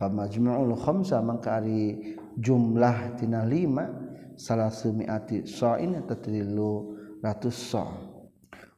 [0.00, 3.86] pamajmu'ul khamsa mangka ari jumlah tina lima
[4.34, 7.84] salah sumiati so'in eta tilu ratus so.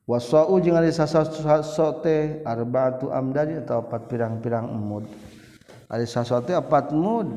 [0.05, 5.09] Wa so'u jeung ari saso teh arba'atu amdadi atau opat pirang-pirang emud.
[5.89, 7.29] Ari saso teh opat mud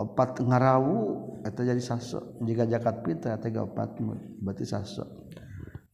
[0.00, 0.96] opat ngarawu
[1.44, 5.04] eta jadi saso jika jakat pita eta opat mud berarti saso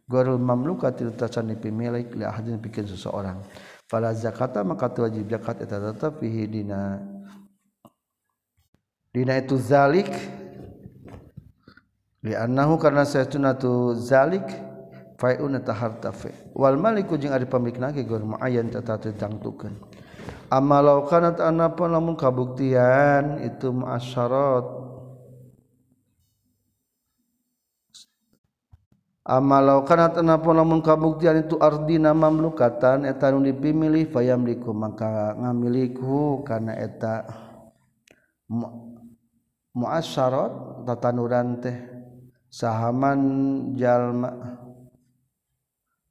[0.07, 3.43] Gorul mamluka tiltacan nepi milik li ahadin pikeun seseorang.
[3.91, 7.03] Fala zakata maka wajib zakat eta tetep fihi dina.
[9.15, 10.11] dina itu zalik.
[12.25, 14.49] Li annahu karena saytuna tu zalik
[15.21, 19.77] faiun ta harta fe wal maliku jeung ari pamilikna ge gor muayyan tata ditangtukeun
[20.49, 24.65] amma law kanat anapun lamun kabuktian itu ma'asyarat.
[29.29, 36.41] Amma law kanat anapun lamun kabuktian itu ardina mamlukatan eta nu dipimilih fayamliku maka ngamiliku
[36.41, 37.29] kana eta
[39.75, 41.77] muasyarat tatanuran teh
[42.49, 43.21] sahaman
[43.75, 44.31] jalma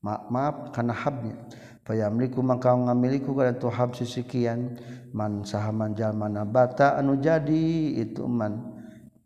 [0.03, 1.35] maaf, maaf karena habnya.
[1.83, 4.79] Fayamliku maka ngamiliku kada tu hab sisikian.
[5.13, 8.71] Man sahaman jalma nabata anu jadi itu man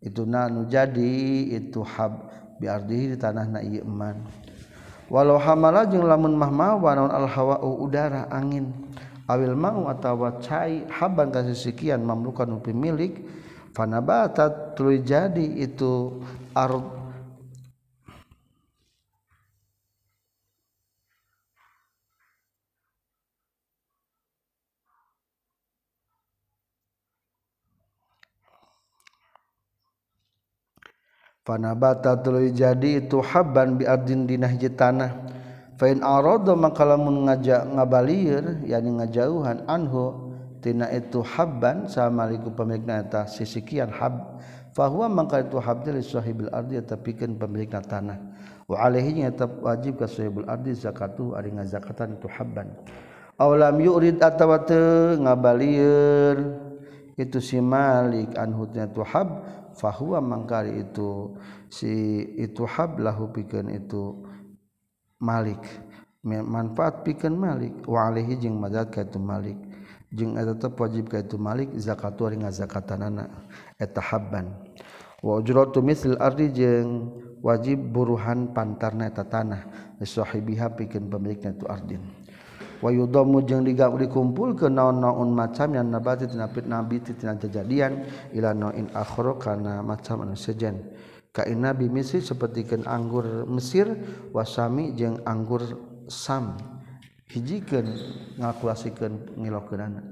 [0.02, 1.14] itu na anu jadi
[1.54, 2.28] itu hab
[2.58, 4.26] biardihi di tanah na ieu man.
[5.08, 8.74] Walau hamala jeung lamun mah mawa naon al hawa'u udara angin.
[9.28, 13.14] Awil mau atawa cai haban ka sisikian mamlukan upi pemilik
[13.78, 16.26] fanabata tuluy jadi itu
[16.58, 16.98] ard.
[31.48, 32.20] Bata
[32.52, 35.16] jadi itu haban biardin dinahji tanah.
[35.80, 40.27] Fa arado maka lamun ngajak ngabalir yani ngajauhan anhu
[40.68, 44.44] tina itu habban samaliku pemilikna eta sisikian hab.
[44.76, 48.20] Fahuwa mangka itu habdi li sahibil ardi tapikeun pemilikna tanah.
[48.68, 49.32] Wa alaihi nya
[49.64, 52.76] wajib ka sahibul ardi zakatu ari ngazakatan itu habban.
[53.40, 55.16] Aw lam yurid atawa teu
[57.18, 59.42] itu si malik anhu itu hab
[59.74, 61.34] fahuwa mangkari itu
[61.72, 64.20] si itu hab lahu pikeun itu
[65.24, 65.64] malik.
[66.28, 67.74] Manfaat pikeun malik.
[67.88, 69.58] Wa alaihi jeung madzat ka itu malik
[70.14, 73.28] jeung eta tetep wajib ka itu Malik zakat ari ngazakatanana
[73.80, 74.56] eta habban.
[75.20, 81.66] Wa ujratu mithl ardi jeung wajib buruhan pantarna eta tanah li sahibiha pikeun pemilikna tu
[81.66, 82.00] ardin.
[82.78, 88.06] Wa yudamu jeung dikumpulkeun naon-naon macam yang nabati tina nabi tina kejadian
[88.38, 90.86] ila nain akhro kana macam anu sejen
[91.34, 93.90] kaina bi misri sapertikeun anggur Mesir
[94.30, 95.66] wasami jeung anggur
[96.06, 96.77] Sam.
[97.32, 97.86] hijikan
[98.40, 100.06] ngakuasikan ngilokan anak.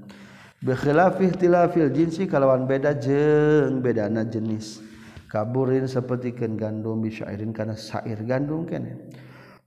[0.64, 4.80] Bekhilafih tilafil jinsi kalawan beda jeng bedana jenis.
[5.28, 9.12] Kaburin seperti ken gandum bisyairin karena syair gandum kene.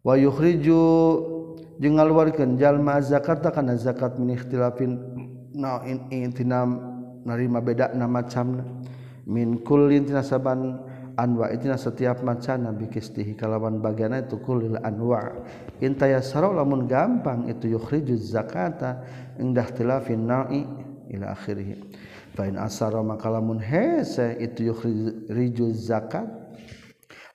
[0.02, 0.82] Wa yukhriju
[1.78, 4.98] jeung ngaluarkeun jalma zakat kana zakat min ikhtilafin
[5.54, 6.80] nain intinam
[7.28, 8.66] narima beda na macamna.
[9.30, 10.89] Min kullin tinasaban
[11.20, 15.44] anwa itina setiap macana bikistihi kalawan bagiana itu kulil anwa.
[15.84, 19.04] Intaya sarau lamun gampang itu yukhrijuz zakata
[19.36, 20.64] indah tilafin na'i
[21.12, 21.76] ila akhirih.
[22.40, 26.26] Fa in asara maka lamun hese itu yukhrijuz zakat.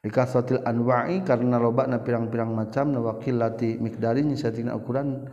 [0.05, 5.28] Likasratil anwa'i karena lobana pirang-pirang macam na waqillati miqdari nya satina ukuran.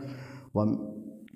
[0.51, 0.67] Wa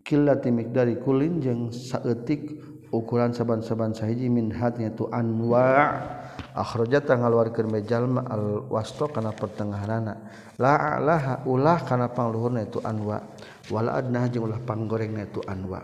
[0.03, 2.55] qillati miqdari kulin jeung saeutik
[2.95, 6.23] ukuran saban-saban sahiji min hatnya tu anwa'
[6.55, 10.31] akhraja tangaluarkeun mejalma al wasto kana pertengahanana.
[10.55, 13.19] La alaha ulah kana pangluhurna itu anwa.
[13.67, 15.83] Wal adna jeung ulah panggorengna itu anwa.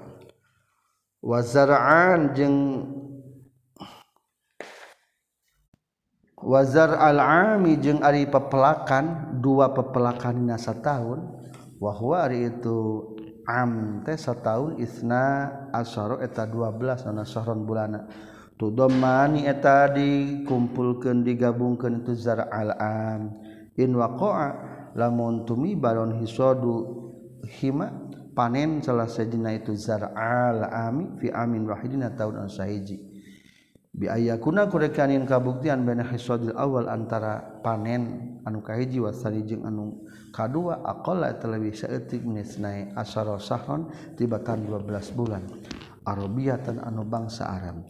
[1.21, 2.57] Wa zar'an jeung
[6.41, 11.37] wazar al-ami jeung ari pepelakan dua pepelakan na sataun
[11.77, 13.13] wa huwa ari itu
[13.45, 18.09] am teh sataun isna asyara eta 12 ana sahron bulana.
[18.61, 23.33] tudomani eta dikumpulkan digabungkeun itu zar alam
[23.73, 24.49] in waqa'a
[24.93, 27.09] lamun tumi baron hisadu
[27.41, 27.89] hima
[28.37, 33.01] panen salah sajina itu zar alami fi amin wahidina tahun an sahiji
[33.97, 40.85] bi ayakuna kurekanin kabuktian bena hisadil awal antara panen anu kahiji wasani jeung anu kadua
[40.85, 45.43] aqalla talawi saeutik min isnai asyara sahron tibatan 12 bulan.
[46.01, 47.85] Arabiyatan anu bangsa arab.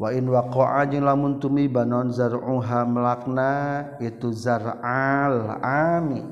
[0.00, 3.52] wain waqa lamun tumi banon zar'uha melakna
[4.00, 6.24] itu zar'al ami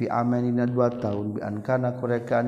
[0.00, 2.00] fi amanina dua tahun bi an kana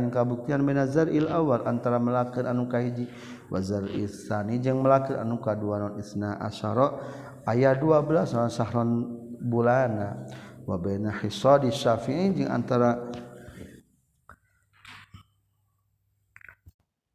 [0.08, 3.04] kabuktian menazar il awal antara melakeun anu kahiji.
[3.52, 6.96] Wa zar'i tsani jeung melakeun anu kadua non isna asyara
[7.44, 9.12] aya 12 sahron
[9.44, 10.24] bulana.
[10.64, 13.12] Wa baina hisadi syafi'i jeung antara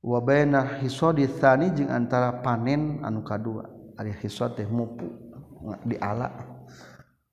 [0.03, 3.67] wabana hisodi tani jeung antara panen anu kadua.
[3.97, 5.09] Ari hisod teh mupu
[5.85, 6.29] di ala.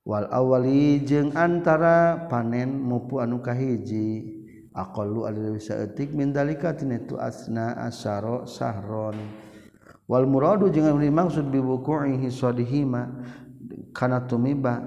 [0.04, 4.32] Wal awali jeung antara panen mupu anu kahiji.
[4.74, 9.14] Aqallu alladhi sa'atik min dalika tinatu asna asyara sahron.
[10.10, 13.06] Wal muradu jeung anu dimaksud bi wuqu'i hisadihima
[13.94, 14.82] kana tumiba.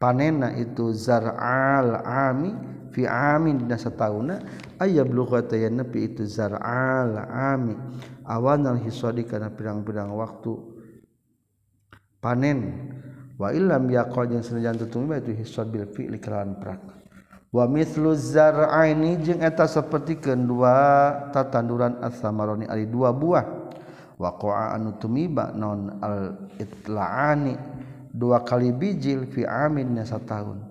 [0.00, 2.50] Panena itu zar'al ami
[2.92, 4.38] fi amin dina satauna
[4.76, 7.72] aya blugha tayana pi itu zar'al ami
[8.28, 10.52] awan al hisadi kana pirang-pirang waktu
[12.20, 12.60] panen.
[13.40, 16.78] Wa illam yaqad yang sanajan tetumba itu hisad bil fi'li kalawan prak
[17.50, 20.76] wa mithlu zar'aini jeung eta sapertikeun dua
[21.34, 23.72] tatanduran as-samaroni ari dua buah.
[24.20, 27.58] Wa qa'a anu tumiba non al itla'ani
[28.14, 30.62] dua kali bijil fi amin nya satahun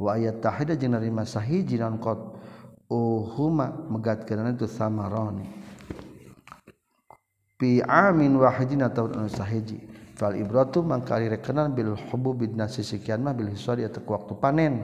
[0.00, 2.16] wa ayat tahida jeung narima sahiji naon qad
[2.88, 5.44] oh, uhuma megatkeun itu samaroni.
[7.60, 9.84] Fi amin wahidin tahun anu sahiji.
[10.16, 14.74] Fal ibratu mangkari rekenan bil hubub bin nasi sekian mah bil hisari atau waktu panen.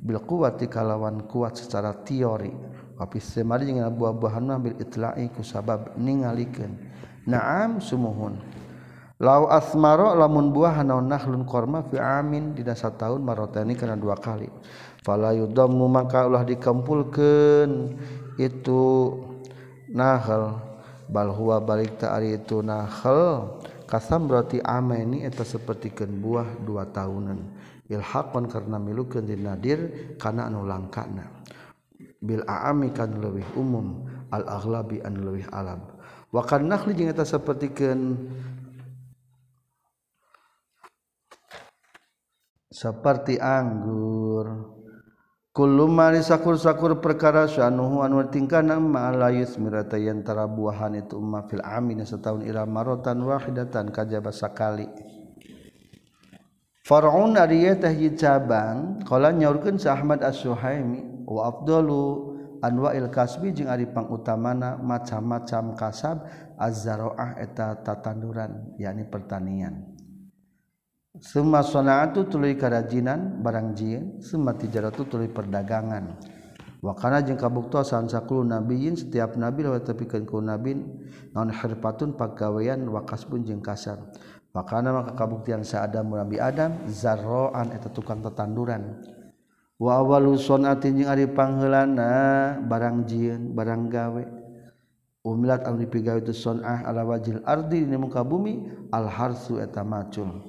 [0.00, 2.52] Bil kuwati kalawan kuat secara teori.
[2.98, 6.72] Tapi semari dengan buah-buahan mah bil itla'i ku sabab ningalikeun.
[7.28, 8.40] Na'am sumuhun.
[9.18, 12.54] lau asmaro lamun buah hanaun nahlun korma fi amin.
[12.54, 14.46] Dina tahun marotani kana dua kali.
[15.02, 17.98] Fala yudamu maka ulah dikumpulkan
[18.38, 18.82] itu
[19.90, 20.62] nahal.
[21.08, 23.54] Bal huwa balik ta'ari itu nahal.
[23.88, 27.40] Kasam berarti ameni eta sapertikeun buah dua tahunan
[27.88, 31.24] ilhaqan karena milukeun dinadir kana anu langkana.
[32.20, 35.80] Bil aami kan lebih umum al aghlabi an leuwih alam
[36.28, 38.28] wa kan nakhli jeung eta sapertikeun
[42.78, 44.78] seperti anggur.
[45.50, 52.06] Kulumari sakur-sakur perkara syanuhu anu tingkana ma la yusmirata yantara buahan itu umma fil amin
[52.06, 54.86] setahun ila marotan wahidatan kajaba sakali.
[56.86, 62.30] Far'un ari teh cabang qala nyaurkeun sa Ahmad As-Suhaimi wa afdalu
[62.62, 66.22] anwa'il kasbi jeung ari pangutamana macam-macam kasab
[66.54, 69.97] az-zaraah eta tatanduran yakni pertanian.
[71.18, 76.14] Sema sonatu tuluy karajinan barang jieun, sema tijaratu tuluy perdagangan.
[76.78, 80.78] Wa kana jeung kabuktosan sakulu nabiyin setiap nabi lewat tepikeun ku nabi
[81.34, 83.98] naon hirfatun pagawean wa kasbun jeung kasar.
[84.54, 89.02] Wa kana maka kabuktian sa Adam nabi Adam zarroan eta tukang tetanduran.
[89.74, 94.24] Wa awalu sonatin jeung ari pangheulana barang jieun, barang gawe.
[95.26, 100.46] Umilat anu dipigawe itu sonah ala wajil ardi di muka bumi al harsu eta macul.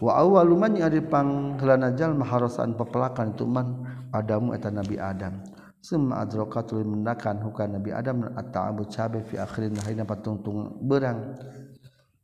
[0.00, 3.84] waman dipanglanajal maharosaan pepelakan tuman
[4.16, 5.44] Adamu eta Nabi Adam.
[5.80, 11.36] Semua adroka tuli mendakan hukan Nabi Adam atau Abu Cabe fi akhirin lahina patungtung berang.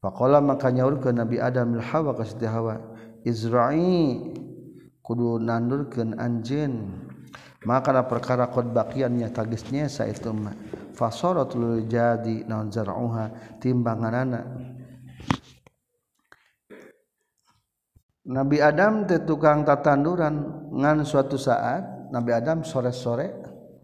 [0.01, 2.77] Pakola maka nyaur ke Nabi Adam hawa ke Siti Hawa?
[3.25, 4.21] Izra'i.
[5.01, 6.91] Kudu nandurkan anjin.
[7.65, 10.31] Maka perkara kod bakiannya tagisnya saya itu
[10.95, 14.45] fasoro tuli jadi naon zar'uha timbangan anak
[18.27, 20.67] Nabi Adam teh tukang tatanduran.
[20.75, 23.31] Ngan suatu saat Nabi Adam sore-sore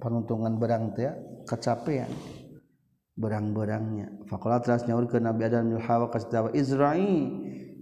[0.02, 1.08] penuntungan berang teh
[1.46, 2.10] kecapean.
[3.14, 4.26] Berang-berangnya.
[4.26, 7.30] Fakola teras nyaur ke Nabi Adam lil Hawa kasdawa Izra'i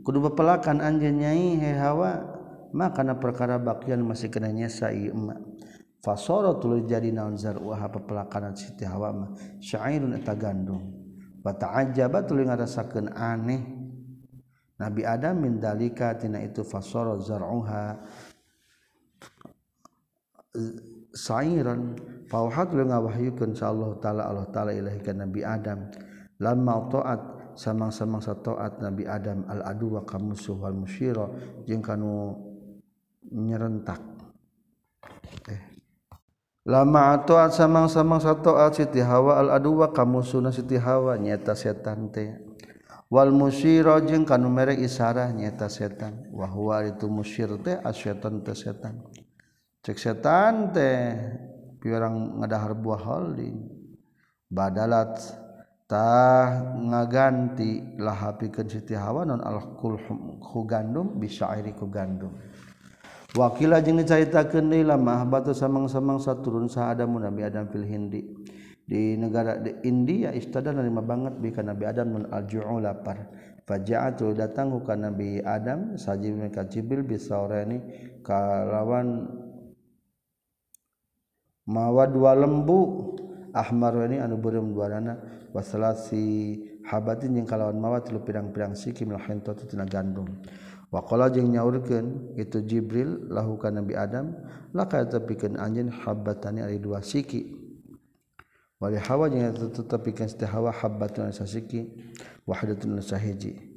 [0.05, 2.37] kudu bepelakan anjeun nyai he Hawa.
[2.71, 5.43] Maka na perkara bakian masih kena nyesa ieu emak.
[6.01, 9.31] Fasara tuluy jadi naon zar'uha pepelakanan Siti Hawa mah?
[9.59, 10.79] Syairun eta gandum.
[11.43, 13.80] Wa ta'ajjaba tuluy ngarasakeun aneh.
[14.81, 18.01] Nabi Adam min dalika tina itu fasara zar'uha
[21.13, 22.01] sairan.
[22.33, 25.93] Fauhat lu ngawahyukeun Allah taala Allah taala ilahi ka Nabi Adam.
[26.41, 27.21] Lamma taat
[27.61, 31.29] samang-samang sataat Nabi Adam al adu wa kamusuh wal musyira
[31.69, 32.33] jeung kanu
[33.29, 34.01] nyerentak.
[35.45, 35.63] Eh.
[36.65, 42.50] Lama taat samang-samang sataat Siti Hawa al adu wa kamusuh Siti Hawa nyata setan teh
[43.11, 46.31] wal musyira jeung kanu mere isarah nyata setan.
[46.31, 49.03] Wahwa itu musyir teh asyaitan teh setan.
[49.83, 51.19] Cek setan teh
[51.83, 53.67] piurang ngadahar buah holding.
[54.47, 55.19] Badalat
[55.91, 59.99] tah ngaganti lah pikeun Siti Hawa non alkul
[60.39, 62.31] ku gandum bisyairi ku gandum.
[63.31, 68.40] Wakila jeung dicaritakeun deui lamah batu samang-samang saturun saada Nabi Adam fil Hindi.
[68.91, 73.31] Di negara di India istada nerima banget bika Nabi Adam non alju'u lapar.
[73.63, 77.79] Faja'atu datang bukan Nabi Adam saji mereka Jibril ini
[78.27, 79.31] kalawan
[81.71, 83.15] mawa dua lembu.
[83.51, 85.19] Ahmar ini anu beureum duarana
[85.51, 86.55] wasalasi
[86.87, 90.27] habatin jeung kalawan mawa tilu pirang-pirang siki mil hintatu tina gandum.
[90.91, 94.35] Wa qala jeung nyaurkeun itu Jibril lahu ka Nabi Adam
[94.75, 97.60] laka tepikeun anjeun habatani ari dua siki
[98.81, 101.87] wali hawa jeung tetep pikeun teh hawa habbatun sasiki
[102.49, 103.71] wahdatun sahiji.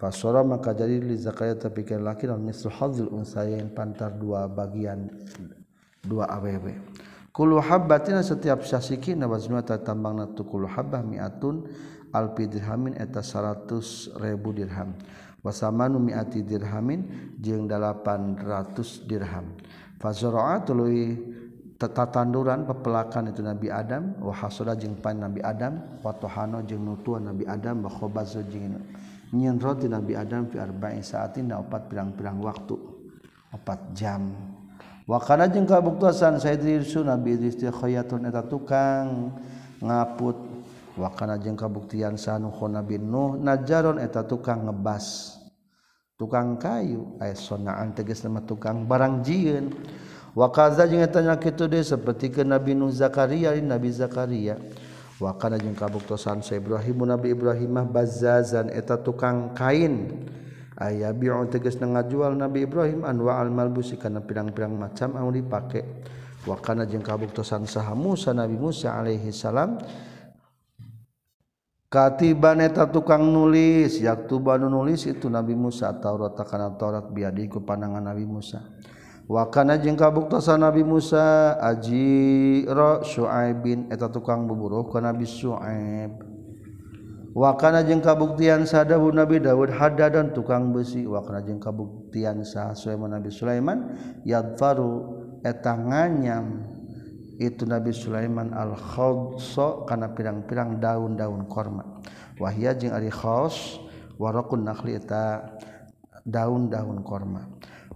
[0.00, 5.12] Fasara maka jadi li zakaria tapikeun laki dan mislu hadzul unsayain pantar dua bagian
[6.00, 6.72] dua awewe
[7.36, 11.68] kullu habbatina setiap sasiki nawazna tatambangna tu habbah mi'atun
[12.16, 14.18] alpi dirhamin eta 100.000
[14.56, 14.96] dirham.
[15.40, 19.56] Wasamanu mi'ati dirhamin jeung 800 dirham.
[20.00, 21.16] Fazara'atului
[21.80, 26.84] tata tanduran pepelakan itu Nabi Adam wa hasada jeung pan Nabi Adam wa tohano jeung
[26.84, 28.76] nutuan Nabi Adam wa khabazu jeung
[29.32, 32.76] nyieun roti Nabi Adam fi arba'in saatin da opat pirang-pirang waktu
[33.56, 34.28] opat jam.
[35.08, 39.32] Wa kana jeung kabuktosan Sayyidus Nabi Idris teh khayatun eta tukang
[39.80, 40.36] ngaput.
[41.00, 45.38] Wa kana jeung kabuktian sanu Nabi Nuh najaron eta tukang ngebas.
[46.20, 49.72] Tukang kayu aya sonaan tegas nama tukang barang jieun
[50.36, 54.56] wakaza tanya nya kitu deui sapertikeun Nabi Nuh Zakaria Nabi Zakaria.
[55.20, 60.16] Wakana jeung kabuktosan sa Ibrahim Nabi Ibrahimah bazazan eta tukang kain.
[60.80, 65.84] Aya bi'u tegas ngajual Nabi Ibrahim anwa al malbusi kana pirang-pirang macam anu dipake.
[66.48, 69.76] Wakana jeung kabuktosan saha Musa Nabi Musa alaihi salam.
[71.92, 77.68] Katiban eta tukang nulis yaktu banu nulis itu Nabi Musa Taurat kana Taurat biadiku ku
[77.68, 78.64] pandangan Nabi Musa.
[79.30, 86.26] wakana jeung kabuktasan Nabi Musa ajira Syuaib bin eta tukang buburuh ka Nabi Syuaib.
[87.30, 91.06] Wakana jeung kabuktian sadahu Nabi Dawud hadadan tukang besi.
[91.06, 93.78] Wakana jeung kabuktian sah Sulaiman Nabi Sulaiman
[94.26, 96.66] yadfaru eta nganyam
[97.38, 102.02] itu Nabi Sulaiman al khadsa kana pirang-pirang daun-daun korma.
[102.42, 103.78] Wahia jeung ari khaws
[104.18, 105.54] warakun nakhli eta
[106.26, 107.46] daun-daun korma.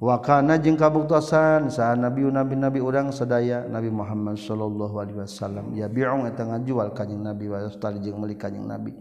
[0.04, 5.72] wakana jeung kabuktasan saha nabi nabi nabi urang sadaya nabi Muhammad sallallahu alaihi wasallam.
[5.72, 8.92] Ya bi'ong eta ngajual kanjing nabi wa yastari jeung meuli kanjing nabi.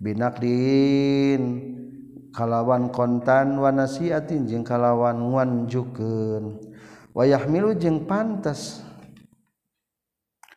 [0.00, 1.42] Binakrin
[2.32, 6.64] kalawan kontan wa nasiatin jeung kalawan nganjukeun.
[7.12, 8.80] Wayah milu jeung pantas.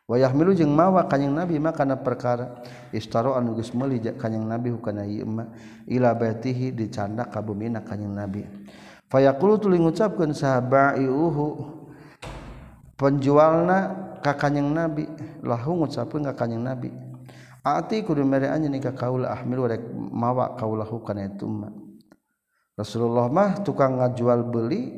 [0.07, 2.63] Wayah milu jeung mawa kanjing nabi makana perkara
[2.95, 5.27] istaro anu geus meuli kanjing nabi hukana ieu
[5.87, 8.47] ila baitihi dicandak ka bumi na kanjing nabi.
[9.11, 11.67] Fayaqulu tuluy ngucapkeun sahabaiuhu
[12.95, 13.77] penjualna
[14.23, 15.05] ka kanjing nabi
[15.43, 16.89] lahu ngucapkeun ka kanjing nabi.
[17.61, 21.45] Ati kudu mere anjeun ka kaula ahmil rek mawa kaulahu kana itu
[22.73, 24.97] Rasulullah mah tukang ngajual beli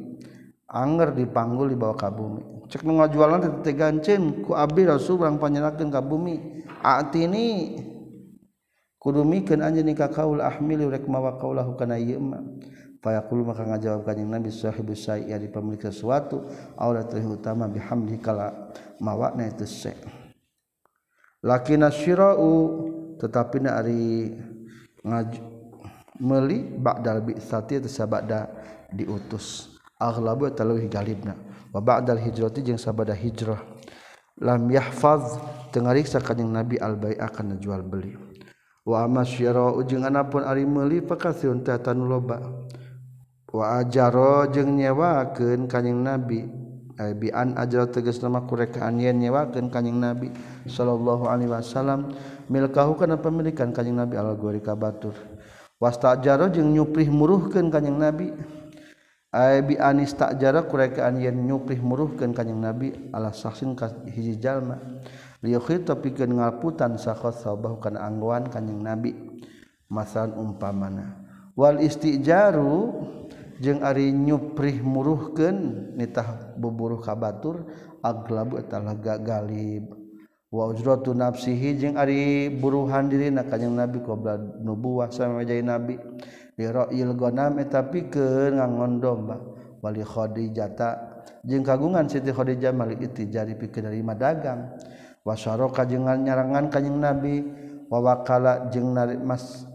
[0.72, 2.64] anger dipanggul dibawa ka bumi.
[2.72, 6.64] Cek nu ngajualan teh tegancen ku abdi Rasul urang panyerahkeun ka bumi.
[6.80, 7.46] Ati ini
[8.96, 12.40] kudu mikeun anjeun ka kaul ahmil rek mawa kaulahu kana ieu mah
[13.04, 16.48] fayaqulu maka ngajawab kanjing Nabi sahibus sa'i ari pemilik sesuatu
[16.80, 18.72] lebih utama bihamdi kala
[19.04, 19.92] mawana itu se
[21.44, 22.52] lakina syira'u
[23.20, 24.32] tetapi na ari
[25.04, 25.30] ngaj
[26.24, 28.48] meuli ba'dal bi'sati sabada
[28.88, 29.76] diutus.
[30.00, 31.36] Aghlabu eta leuwih galibna
[31.76, 33.60] wa ba'dal hijrati jeung sabada hijrah.
[34.40, 35.40] Lam yahfaz
[35.72, 38.16] teu ngariksa kanjing Nabi al bai'a kana jual beli.
[38.84, 42.08] Wa amasyira'u jeung anapun ari meuli pakasiun teh tanu
[43.54, 46.50] wa ajaro jeung nyewakeun kanjing nabi.
[46.94, 50.34] Ay bi an ajra tegas nama kurekaan yen nyewakeun kanjing nabi
[50.66, 52.14] sallallahu alaihi wasallam.
[52.50, 55.14] Milkahu kana pemilikan kanjing nabi al gori ka batur.
[55.78, 58.34] Wastajaro jeung nyuprih muruhkeun kanjing nabi.
[59.34, 64.78] Ay bi anis takjara kurekaan yen nyuprih muruhkeun kanjing nabi ala saksin ka hiji jalma.
[65.42, 69.18] Liyukhita pikeun ngalputan sakhot sabahu kana angguan kanjing nabi.
[69.90, 71.26] Masalan umpamana.
[71.58, 73.02] Wal istijaru
[73.62, 77.68] jeung ari nyuprih muruhkeun nitah buburuh ka batur
[78.02, 78.80] aglabu eta
[79.20, 79.94] galib.
[80.54, 85.98] Wa ujratu nafsihi jeung ari buruhan dirina ka kanjing nabi qabla nubuwah samajae nabi.
[86.54, 89.42] Li ra'il ghanam eta pikeun ngangon domba
[89.82, 94.78] wali khadijata jeung kagungan Siti Khadijah mali itijari pikeun dari madagang.
[95.26, 97.36] Wasaroka jeung nyarangan kanjing nabi.
[97.90, 98.94] Wawakala jeung
[99.26, 99.66] mas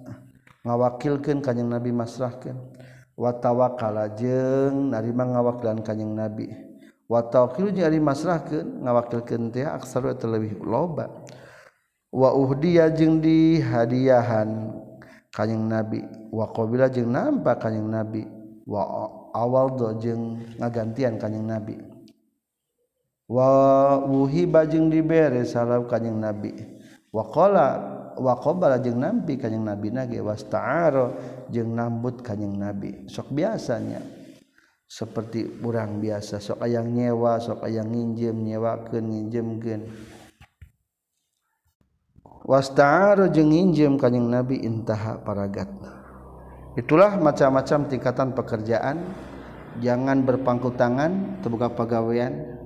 [0.62, 2.77] ngawakilkeun kanjing nabi masrahkeun.
[3.18, 6.46] watawakala jeng narima ngawaklan kanyang nabi.
[7.08, 11.10] Watawakil nyari masrahkeun ngawakilkeun teh aksar leuwih loba.
[12.14, 14.70] Wa uhdiya jeung dihadiahan
[15.34, 16.00] kanyang nabi.
[16.30, 18.22] Wa qabila jeung nampa kanyang nabi.
[18.68, 21.76] Wa awal do jeung ngagantian kanyang nabi.
[23.28, 23.48] Wa
[24.04, 26.52] wuhiba jeung dibere salam kanyang nabi.
[27.08, 31.14] Wa qala waqbala jeung nampi kanjing nabi nage wasta'aro
[31.48, 33.06] jeung nambut kanjing nabi.
[33.06, 34.02] Sok biasanya.
[34.88, 39.82] Seperti urang biasa sok ayang nyewa sok ayang nginjem nyewakeun nginjemkeun.
[42.48, 45.92] Wasta'aro jeung nginjem kanjing nabi intaha paragatna.
[46.74, 48.98] Itulah macam-macam tingkatan pekerjaan.
[49.78, 52.57] Jangan berpangku tangan terbuka pegawaian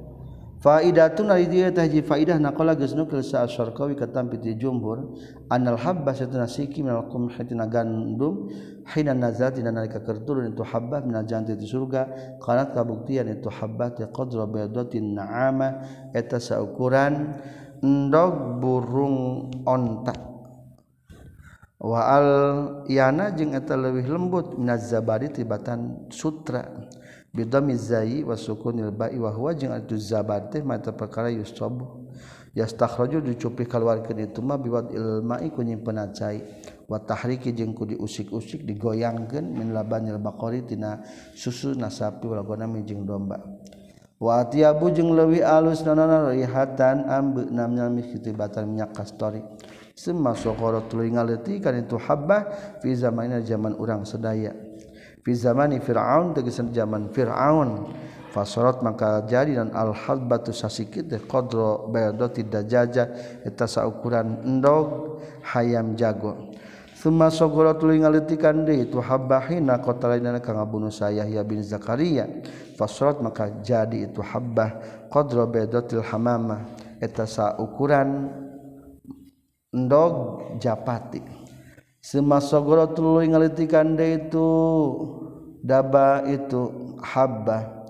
[0.62, 5.18] Faidatun ari dia tahji faidah naqala geus nukil sa asyarqawi katam piti jumhur
[5.50, 7.10] anal habba satuna siki minal
[7.42, 8.46] tina gandum
[8.94, 12.02] hina nazat dina nalika keur turun itu habba minal jannati di surga.
[12.38, 15.82] Kanat kabuktian itu habba ti qadra baydatin na'ama
[16.14, 17.34] eta saukuran
[17.82, 20.14] endog burung onta.
[21.82, 22.28] Wa al
[22.86, 26.70] yana jeung eta leuwih lembut minaz zabari tibatan sutra
[27.32, 31.80] bidami zai wa sukunil ba'i wa huwa jeung atu zabat teh mata perkara yusab
[32.52, 36.44] yastakhraju dicupi kaluarkeun itu mah biwad ilma'i ku nyimpenan cai
[36.84, 41.00] wa tahriki jeung ku diusik-usik digoyangkeun min labanil baqari tina
[41.32, 43.40] susu nasapi wal ghanami jeung domba.
[44.20, 49.40] Wa atiyabu jeung leuwih alus nanana rihatan ambeuna namnya kitibatan minyak kastori.
[49.96, 54.52] Semua sokoro tuluy ngaleutikeun itu habbah fi zamanina zaman urang sedaya.
[55.22, 57.94] fi zamani Fir'aun tegesan zaman Fir'aun
[58.34, 63.06] fasarat maka jadi dan al hadbatu sasikit de qadra bayado tidak jaja
[63.46, 65.20] eta saukuran endog
[65.54, 66.50] hayam jago
[66.96, 72.26] summa sogoro tuluy ngalitikan deui itu habbahina qatalaina kang ngabunuh saya ya bin Zakaria.
[72.78, 74.80] fasarat maka jadi itu habbah
[75.12, 76.66] qadra bayadatil hamama
[77.02, 78.30] eta saukuran
[79.74, 80.14] endog
[80.62, 81.41] japati.
[82.02, 82.90] semasagoro
[83.22, 84.48] ngalitikan de itu
[85.62, 87.80] daba itu habba.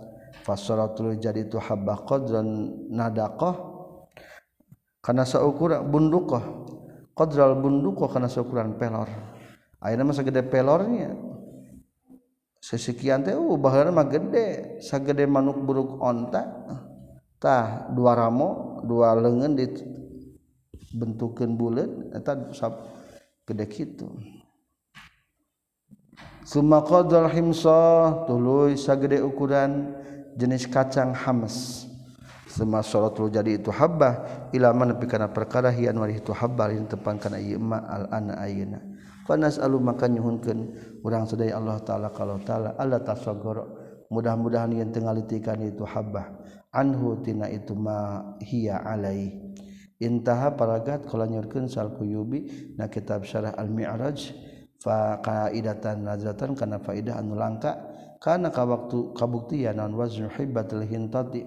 [0.43, 3.55] Fasaratul jadi itu habba qadran nadaqah
[4.99, 6.43] kana saukuran bunduqah
[7.15, 9.07] qadral bunduqah kana saukuran pelor.
[9.83, 11.15] Ayeuna mah sagede pelornya.
[12.63, 14.79] Sesekian teh uh baheula mah gede.
[14.83, 16.43] Sagede manuk buruk onta.
[17.39, 22.39] Tah dua ramo dua leungeun dibentukkeun bulat eta
[23.53, 24.09] gede kitu
[26.43, 29.95] Suma qadral himsa tuluy sagede ukuran
[30.35, 31.87] jenis kacang hamas
[32.53, 36.85] Sema salatul jadi itu habbah ila man nepi kana perkara hian wari itu habbah lin
[36.85, 38.77] tepan kana ieu ma al ana ayeuna.
[39.25, 40.61] Fa nas'alu maka nyuhunkeun
[41.01, 43.57] urang sadaya Allah taala kalau taala alla tasaggur
[44.13, 46.29] mudah-mudahan yen teu ngalitikan itu habbah
[46.77, 49.33] anhu tina itu ma hiya alai.
[50.03, 54.35] intaha paragat kala nyurkeun sal kuyubi na kitab syarah al mi'raj
[54.83, 57.79] fa qaidatan nazatan kana faidah anu langka
[58.23, 61.43] kana ka waktu kabuktian naon wazn hibatul hintati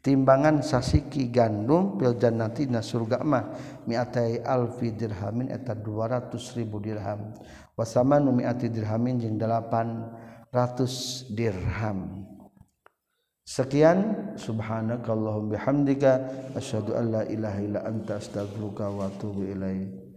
[0.00, 3.44] timbangan sasiki gandum fil jannati na surga mah
[3.88, 7.32] mi'atai alfi dirhamin eta 200 ribu dirham
[7.76, 12.37] wasamanu mi'ati dirhamin jeung 800 dirham.
[13.48, 14.36] Sekian.
[14.36, 16.52] Subhanakallahumma bihamdika.
[16.52, 20.07] Asyhadu an la ilaha illa anta astaghfiruka wa atubu ilaik